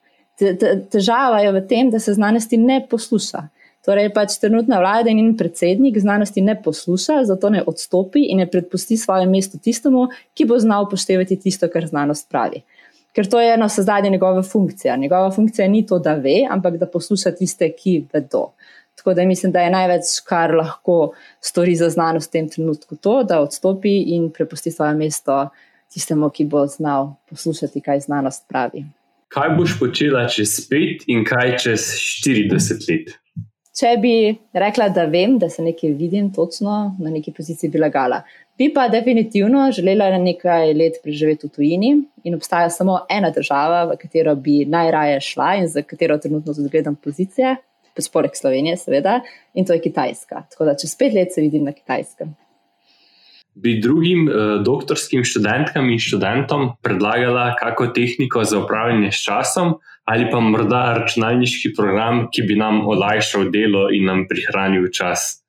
Težava 0.93 1.41
je 1.41 1.53
v 1.53 1.63
tem, 1.69 1.91
da 1.91 2.01
se 2.01 2.13
znanosti 2.13 2.57
ne 2.61 2.83
posluša. 2.91 3.47
Torej, 3.87 4.09
pač 4.11 4.41
trenutna 4.43 4.81
vlada 4.83 5.13
in 5.15 5.37
predsednik 5.39 5.99
znanosti 6.03 6.43
ne 6.43 6.57
posluša, 6.63 7.21
zato 7.29 7.51
ne 7.55 7.63
odstopi 7.63 8.25
in 8.33 8.41
ne 8.43 8.47
predpusti 8.51 8.97
svoje 8.99 9.29
mesto 9.31 9.61
tistemu, 9.63 10.09
ki 10.35 10.47
bo 10.51 10.59
znal 10.59 10.89
upoštevati 10.89 11.39
tisto, 11.45 11.69
kar 11.71 11.87
znanost 11.87 12.27
pravi. 12.31 12.65
Ker 13.15 13.29
to 13.31 13.39
je 13.41 13.53
eno 13.55 13.69
sezdanje 13.71 14.11
njegova 14.11 14.43
funkcija. 14.43 14.97
Njegova 14.97 15.31
funkcija 15.31 15.69
ni 15.69 15.85
to, 15.87 15.99
da 15.99 16.17
ve, 16.19 16.41
ampak 16.51 16.81
da 16.81 16.89
posluša 16.91 17.31
tiste, 17.39 17.69
ki 17.73 18.01
vedo. 18.13 18.49
Tako 18.99 19.15
da 19.15 19.25
mislim, 19.25 19.53
da 19.53 19.63
je 19.63 19.71
največ, 19.71 20.11
kar 20.27 20.55
lahko 20.55 21.13
stori 21.41 21.77
za 21.77 21.91
znanost 21.91 22.29
v 22.29 22.33
tem 22.33 22.49
trenutku, 22.49 22.97
to, 22.97 23.23
da 23.23 23.39
odstopi 23.41 23.93
in 24.17 24.33
prepusti 24.35 24.71
svoje 24.71 24.95
mesto 24.99 25.49
tistemu, 25.95 26.31
ki 26.31 26.45
bo 26.45 26.65
znal 26.67 27.15
poslušati, 27.31 27.81
kaj 27.81 28.01
znanost 28.09 28.49
pravi. 28.49 28.83
Kaj 29.29 29.55
boš 29.59 29.79
počela 29.79 30.27
čez 30.29 30.59
pet 30.71 31.07
in 31.07 31.23
kaj 31.25 31.55
čez 31.63 31.87
40 32.27 32.91
let? 32.91 33.15
Če 33.77 33.91
bi 34.01 34.13
rekla, 34.57 34.89
da 34.89 35.05
vem, 35.13 35.35
da 35.37 35.51
se 35.53 35.61
nekaj 35.61 35.91
vidim 35.99 36.31
točno 36.33 36.95
na 36.97 37.11
neki 37.13 37.35
poziciji, 37.37 37.69
bi 37.75 37.81
lagala. 37.83 38.23
Bi 38.57 38.71
pa 38.73 38.87
definitivno 38.89 39.67
želela 39.77 40.09
nekaj 40.17 40.73
let 40.73 40.97
preživeti 41.05 41.45
v 41.45 41.53
tujini 41.59 41.91
in 42.25 42.39
obstaja 42.39 42.71
samo 42.73 43.03
ena 43.13 43.29
država, 43.37 43.83
v 43.91 43.99
katero 44.01 44.33
bi 44.35 44.63
najraje 44.65 45.21
šla 45.29 45.51
in 45.61 45.69
za 45.69 45.85
katero 45.85 46.17
trenutno 46.17 46.57
tudi 46.57 46.73
gledam 46.73 46.97
pozicije, 46.97 47.53
pač 47.93 48.09
poleg 48.13 48.41
Slovenije, 48.41 48.81
seveda, 48.81 49.21
in 49.53 49.69
to 49.69 49.77
je 49.77 49.85
Kitajska. 49.85 50.47
Tako 50.55 50.71
da 50.71 50.79
čez 50.81 50.97
pet 50.97 51.13
let 51.13 51.37
se 51.37 51.45
vidim 51.45 51.69
na 51.69 51.77
Kitajskem 51.77 52.33
bi 53.57 53.79
drugim 53.81 54.29
uh, 54.29 54.63
doktorskim 54.65 55.25
študentkam 55.25 55.89
in 55.91 55.99
študentom 55.99 56.69
predlagala 56.85 57.55
kako 57.57 57.87
tehniko 57.97 58.45
za 58.45 58.59
upravljanje 58.61 59.13
s 59.13 59.23
časom, 59.25 59.79
ali 60.07 60.29
pa 60.31 60.41
morda 60.41 60.83
računalniški 61.01 61.73
program, 61.77 62.29
ki 62.33 62.47
bi 62.47 62.57
nam 62.59 62.85
olajšal 62.87 63.51
delo 63.51 63.89
in 63.91 64.07
nam 64.07 64.27
prihranil 64.31 64.87
čas. 64.95 65.43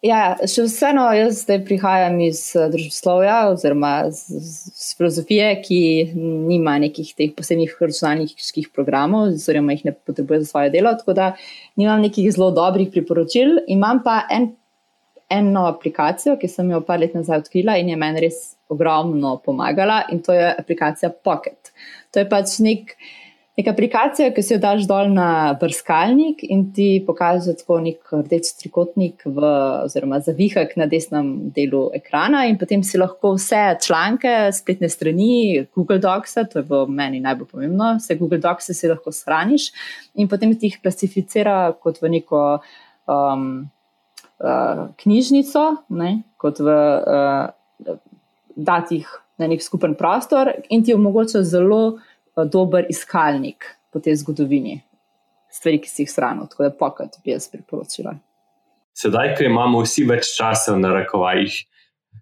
Ja, 0.00 0.32
še 0.48 0.64
vseeno, 0.64 1.02
jaz 1.12 1.42
zdaj 1.42 1.58
prihajam 1.68 2.14
iz 2.24 2.38
eh, 2.56 2.70
družboslovja 2.72 3.34
oziroma 3.50 3.90
iz 4.08 4.94
filozofije, 4.96 5.50
ki 5.60 5.80
nima 6.16 6.78
nekih 6.80 7.10
teh 7.18 7.34
posebnih 7.36 7.74
računalniških 7.76 8.70
programov, 8.72 9.34
oziroma 9.34 9.76
jih 9.76 9.90
ne 9.90 9.92
potrebuje 9.92 10.46
za 10.46 10.54
svoje 10.54 10.72
delo, 10.72 10.94
tako 10.96 11.16
da 11.18 11.34
nimam 11.76 12.00
nekih 12.00 12.30
zelo 12.32 12.48
dobrih 12.56 12.88
priporočil. 12.94 13.58
Imam 13.68 14.00
pa 14.04 14.22
en 14.32 14.54
eno 15.30 15.66
aplikacijo, 15.68 16.38
ki 16.40 16.48
sem 16.48 16.72
jo 16.72 16.80
par 16.84 16.98
let 17.00 17.12
nazaj 17.14 17.44
odkrila 17.44 17.76
in 17.78 17.92
je 17.92 18.00
meni 18.00 18.24
res 18.24 18.40
ogromno 18.72 19.36
pomagala, 19.44 20.06
in 20.10 20.24
to 20.24 20.32
je 20.32 20.48
aplikacija 20.48 21.12
Pocket. 21.12 21.74
To 22.14 22.24
je 22.24 22.28
pač 22.28 22.56
nek, 22.64 22.96
neka 23.58 23.72
aplikacija, 23.74 24.30
ki 24.34 24.42
si 24.44 24.54
jo 24.54 24.60
daš 24.62 24.84
dol 24.88 25.10
na 25.14 25.54
brskalnik 25.60 26.44
in 26.46 26.68
ti 26.76 27.02
pokaže 27.06 27.56
tako 27.58 27.80
nek 27.84 28.12
rdeč 28.14 28.52
trikotnik, 28.60 29.24
v, 29.26 29.50
oziroma 29.86 30.20
zavihek 30.24 30.76
na 30.80 30.86
desnem 30.90 31.50
delu 31.56 31.88
ekrana, 31.96 32.44
in 32.48 32.60
potem 32.60 32.84
si 32.86 33.00
lahko 33.00 33.34
vse 33.36 33.64
članke, 33.82 34.36
spletne 34.56 34.88
strani, 34.92 35.66
Google 35.74 35.98
Docs, 36.02 36.38
to 36.52 36.62
je 36.62 36.68
v 36.70 36.84
meni 36.88 37.20
najbolj 37.24 37.50
pomembno, 37.50 37.96
vse 37.98 38.16
Google 38.20 38.40
Docs 38.44 38.72
si 38.76 38.90
lahko 38.90 39.12
shraniš 39.12 39.72
in 40.14 40.30
potem 40.30 40.54
ti 40.54 40.70
jih 40.70 40.80
klasificira 40.80 41.58
kot 41.82 42.00
v 42.02 42.16
neko. 42.16 42.46
Um, 43.10 43.70
uh, 44.40 44.88
knjižnico, 44.96 45.64
ne, 45.88 46.22
kot 46.40 46.60
v 46.60 46.70
uh, 46.70 47.96
datih 48.56 49.08
na 49.40 49.48
nek 49.48 49.62
skupen 49.64 49.96
prostor, 49.96 50.52
in 50.68 50.84
ti 50.84 50.94
omogoča 50.94 51.42
zelo 51.48 52.00
dober 52.44 52.86
iskalnik 52.88 53.66
po 53.92 54.00
tej 54.00 54.20
zgodovini, 54.22 54.80
stvari, 55.50 55.80
ki 55.82 55.90
si 55.90 56.04
jih 56.04 56.12
shranil. 56.12 56.46
Tako 56.50 56.68
da 56.68 56.70
pokat 56.70 57.18
bi 57.24 57.34
jaz 57.34 57.48
priporočila. 57.50 58.14
Sedaj, 58.96 59.34
ko 59.38 59.46
imamo 59.46 59.82
vsi 59.84 60.04
več 60.08 60.34
časa 60.36 60.74
v 60.74 60.82
narekovajih, 60.82 61.60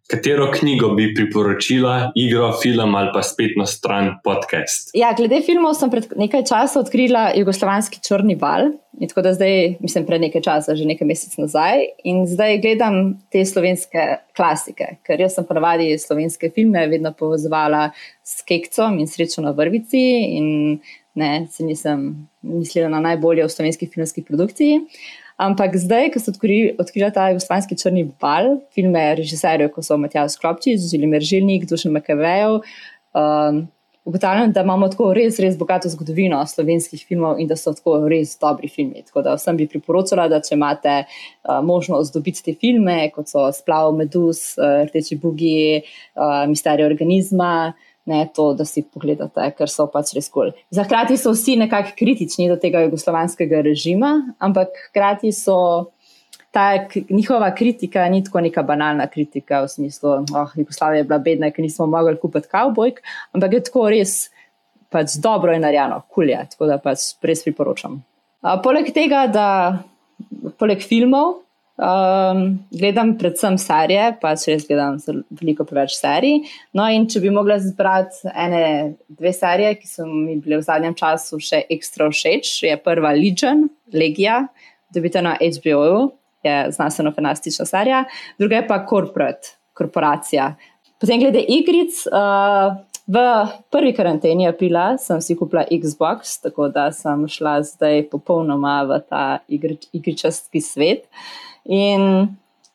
Katero 0.08 0.46
knjigo 0.52 0.88
bi 0.96 1.10
priporočila, 1.14 2.12
igro, 2.16 2.46
film 2.62 2.94
ali 2.94 3.10
pa 3.12 3.20
spletno 3.22 3.66
stran 3.66 4.14
podcast? 4.24 4.88
Ja, 4.96 5.10
glede 5.16 5.42
filmov 5.44 5.74
sem 5.76 5.90
pred 5.92 6.14
nekaj 6.16 6.46
časa 6.48 6.80
odkrila 6.80 7.26
Jugoslovanski 7.36 8.00
črni 8.08 8.38
val. 8.40 8.70
Tako 9.08 9.22
da 9.26 9.34
zdaj, 9.36 9.76
mislim, 9.84 10.06
pred 10.08 10.24
nekaj 10.24 10.42
časa, 10.46 10.76
že 10.80 10.88
nekaj 10.88 11.06
mesec 11.06 11.36
nazaj, 11.36 11.84
in 12.08 12.24
zdaj 12.26 12.56
gledam 12.64 13.18
te 13.28 13.44
slovenske 13.44 14.06
klasike, 14.36 14.94
ker 15.04 15.20
jaz 15.20 15.36
sem 15.36 15.46
ponavadi 15.46 15.92
slovenske 16.00 16.50
filme 16.56 16.86
vedno 16.88 17.12
povezovala 17.12 17.90
s 18.24 18.40
Kekcom 18.48 18.96
in 18.98 19.12
srečo 19.12 19.44
na 19.44 19.52
vrvici, 19.52 20.02
in 20.40 20.48
ne, 21.20 21.46
se 21.52 21.68
nisem 21.68 22.08
mislila 22.42 22.88
na 22.88 23.04
najbolje 23.04 23.44
v 23.44 23.52
slovenski 23.52 23.86
filmski 23.92 24.24
produkciji. 24.24 24.80
Ampak 25.38 25.76
zdaj, 25.78 26.10
ko 26.10 26.18
so 26.18 26.32
odkrili 26.34 27.10
ta 27.14 27.28
jugoslovanski 27.30 27.76
črni 27.78 28.08
val, 28.18 28.56
filme 28.74 29.02
režiserjev, 29.14 29.70
kot 29.70 29.86
so 29.86 29.94
Matjaš 29.94 30.34
Klopčič, 30.42 30.88
Želimir 30.90 31.22
Žilnik, 31.22 31.68
Dušan 31.70 31.94
Makavejev, 31.94 32.58
um, 33.14 33.60
ugotavljam, 34.08 34.50
da 34.52 34.64
imamo 34.66 34.88
tako 34.90 35.12
res, 35.14 35.38
res 35.38 35.54
bogato 35.60 35.90
zgodovino 35.92 36.40
slovenskih 36.46 37.04
filmov 37.06 37.38
in 37.38 37.46
da 37.46 37.54
so 37.60 37.70
tako 37.76 38.00
res 38.10 38.34
dobri 38.40 38.66
filmi. 38.72 39.04
Tako 39.06 39.22
da 39.22 39.36
vsem 39.38 39.60
bi 39.60 39.68
priporočala, 39.70 40.26
da 40.32 40.40
če 40.42 40.56
imate 40.56 40.94
uh, 41.04 41.60
možnost 41.62 42.18
dobiti 42.18 42.42
te 42.42 42.56
filme, 42.58 42.96
kot 43.14 43.30
so 43.30 43.46
Splav 43.54 43.92
Medus, 43.94 44.56
uh, 44.58 44.88
Rdeči 44.88 45.20
Bugi, 45.22 45.84
uh, 46.18 46.48
Misterij 46.50 46.88
organizma 46.88 47.52
ne, 48.08 48.22
to, 48.34 48.52
da 48.56 48.64
si 48.64 48.82
pogledate, 48.82 49.44
ker 49.58 49.70
so 49.70 49.86
pač 49.92 50.14
res 50.16 50.30
kul. 50.32 50.48
Cool. 50.48 50.66
Zahrati 50.74 51.18
so 51.20 51.34
vsi 51.34 51.58
nekako 51.60 51.92
kritični 51.98 52.48
do 52.48 52.56
tega 52.60 52.80
jugoslovanskega 52.86 53.60
režima, 53.66 54.14
ampak 54.40 54.72
hkrati 54.88 55.32
so 55.36 55.58
ta 56.54 56.86
njihova 57.10 57.50
kritika 57.54 58.06
ni 58.08 58.22
tako 58.24 58.40
neka 58.40 58.62
banalna 58.62 59.06
kritika 59.06 59.60
v 59.62 59.68
smislu, 59.68 60.14
da 60.30 60.42
oh, 60.42 60.56
Jugoslavija 60.56 61.02
je 61.02 61.08
bila 61.10 61.18
bedna, 61.18 61.50
ker 61.52 61.62
nismo 61.62 61.86
mogli 61.86 62.16
kupiti 62.16 62.48
kavbojk, 62.48 63.02
ampak 63.36 63.52
je 63.52 63.64
tako 63.68 63.88
res 63.92 64.14
pač 64.88 65.18
dobro 65.20 65.52
in 65.52 65.60
narejeno, 65.62 66.00
kulje, 66.08 66.40
tako 66.54 66.70
da 66.70 66.78
pač 66.80 67.10
res 67.22 67.44
priporočam. 67.44 68.00
A, 68.40 68.56
poleg 68.64 68.88
tega, 68.96 69.26
da 69.28 69.48
poleg 70.58 70.80
filmov. 70.80 71.42
Um, 71.78 72.58
gledam 72.74 73.12
predvsem 73.20 73.54
serije, 73.62 74.08
pač 74.18 74.48
res 74.50 74.64
gledam 74.66 74.96
veliko 75.38 75.62
preveč 75.62 75.92
serij. 75.94 76.40
No, 76.74 76.88
in 76.90 77.04
če 77.06 77.22
bi 77.22 77.30
mogla 77.30 77.60
zbrati 77.62 78.32
ene, 78.34 78.62
dve 79.06 79.30
serije, 79.30 79.76
ki 79.78 79.86
so 79.86 80.08
mi 80.08 80.34
bile 80.42 80.58
v 80.58 80.66
zadnjem 80.66 80.96
času 80.98 81.38
še 81.38 81.62
ekstra 81.70 82.10
všeč, 82.10 82.50
je 82.66 82.74
prva 82.82 83.14
Legion, 83.14 83.68
Legija, 83.94 84.40
dobite 84.90 85.22
na 85.22 85.36
HBO, 85.38 86.10
je 86.42 86.58
znanstveno-fantastična 86.74 87.70
serija, 87.70 88.04
druga 88.42 88.58
je 88.58 88.66
pa 88.66 88.82
Corporate, 88.90 89.54
korporacija. 89.78 90.50
Potem 90.98 91.22
glede 91.22 91.46
igric. 91.46 92.04
Uh, 92.10 92.82
V 93.08 93.16
prvi 93.72 93.94
karanteni 93.96 94.44
aprila 94.44 94.98
sem 95.00 95.22
si 95.24 95.32
kupila 95.32 95.62
Xbox, 95.72 96.34
tako 96.44 96.66
da 96.68 96.90
sem 96.92 97.22
šla 97.24 97.54
zdaj 97.64 98.02
popolnoma 98.12 98.82
v 98.84 98.98
ta 99.08 99.22
igri, 99.48 99.78
igričastki 99.96 100.60
svet. 100.60 101.06
Uh, 101.08 101.48
In 101.68 102.28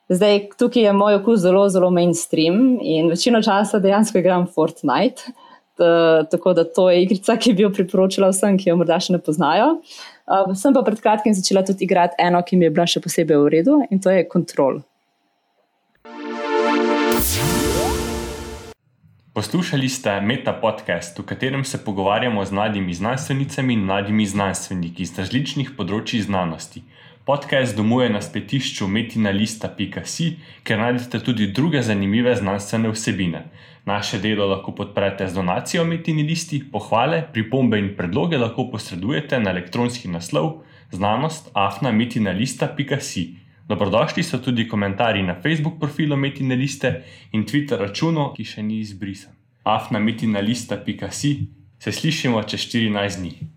zdaj 0.10 0.40
tukaj 0.58 0.84
je 0.86 0.94
moj 0.94 1.18
okus 1.22 1.42
zelo, 1.42 1.66
zelo 1.70 1.90
mainstream 1.92 2.78
in 2.82 3.10
večino 3.10 3.42
časa 3.42 3.80
dejansko 3.82 4.22
igram 4.22 4.46
Fortnite. 4.48 5.34
Tako 6.32 6.54
da 6.54 6.64
to 6.64 6.90
je 6.90 7.02
igrica, 7.04 7.34
ki 7.38 7.54
bi 7.54 7.66
jo 7.66 7.72
priporočila 7.74 8.30
vsem, 8.30 8.58
ki 8.62 8.70
jo 8.70 8.78
morda 8.78 9.00
še 9.02 9.16
ne 9.16 9.20
poznajo. 9.20 9.80
Uh, 10.24 10.54
sem 10.56 10.72
pa 10.72 10.84
pred 10.86 11.02
kratkim 11.02 11.34
začela 11.34 11.66
tudi 11.66 11.84
igrati 11.84 12.16
eno, 12.22 12.40
ki 12.46 12.56
mi 12.56 12.70
je 12.70 12.74
bila 12.76 12.86
še 12.88 13.02
posebej 13.02 13.42
v 13.42 13.50
redu 13.58 13.80
in 13.90 14.00
to 14.00 14.14
je 14.14 14.22
Control. 14.30 14.84
Poslušali 19.34 19.90
ste 19.90 20.22
Meta 20.22 20.54
podcast, 20.54 21.18
v 21.20 21.26
katerem 21.26 21.66
se 21.66 21.82
pogovarjamo 21.82 22.46
z 22.46 22.52
mladimi 22.54 22.94
znanstvenicami 22.94 23.74
in 23.74 23.86
mladimi 23.90 24.30
znanstveniki 24.30 25.04
iz 25.04 25.18
različnih 25.18 25.74
področji 25.74 26.22
znanosti. 26.22 26.86
Podcast 27.26 27.78
domuje 27.78 28.10
na 28.10 28.20
spletišču 28.22 28.88
metinalista.si, 28.88 30.26
kjer 30.64 30.80
najdete 30.80 31.20
tudi 31.24 31.46
druge 31.56 31.82
zanimive 31.82 32.36
znanstvene 32.36 32.90
vsebine. 32.92 33.46
Naše 33.86 34.20
delo 34.20 34.48
lahko 34.48 34.74
podprete 34.76 35.28
z 35.28 35.34
donacijo 35.34 35.86
Metini 35.86 36.24
listi, 36.24 36.60
pohvale, 36.72 37.22
pripombe 37.34 37.80
in 37.80 37.94
predloge 37.96 38.38
lahko 38.38 38.68
posredujete 38.72 39.40
na 39.40 39.56
elektronski 39.56 40.12
naslov 40.12 40.52
znanost 40.92 41.50
afnametinalista.si. 41.54 43.26
Dobrodošli 43.68 44.24
so 44.24 44.38
tudi 44.44 44.68
komentarji 44.68 45.24
na 45.24 45.40
Facebook 45.42 45.80
profilu 45.80 46.18
Metine 46.18 46.56
liste 46.56 47.04
in 47.32 47.48
Twitter 47.48 47.80
računu, 47.80 48.34
ki 48.36 48.44
še 48.44 48.64
ni 48.64 48.80
izbrisan. 48.84 49.32
afnametinalista.si 49.64 51.38
se 51.80 51.92
slišimo 51.92 52.44
čez 52.44 52.60
14 52.60 53.20
dni. 53.20 53.53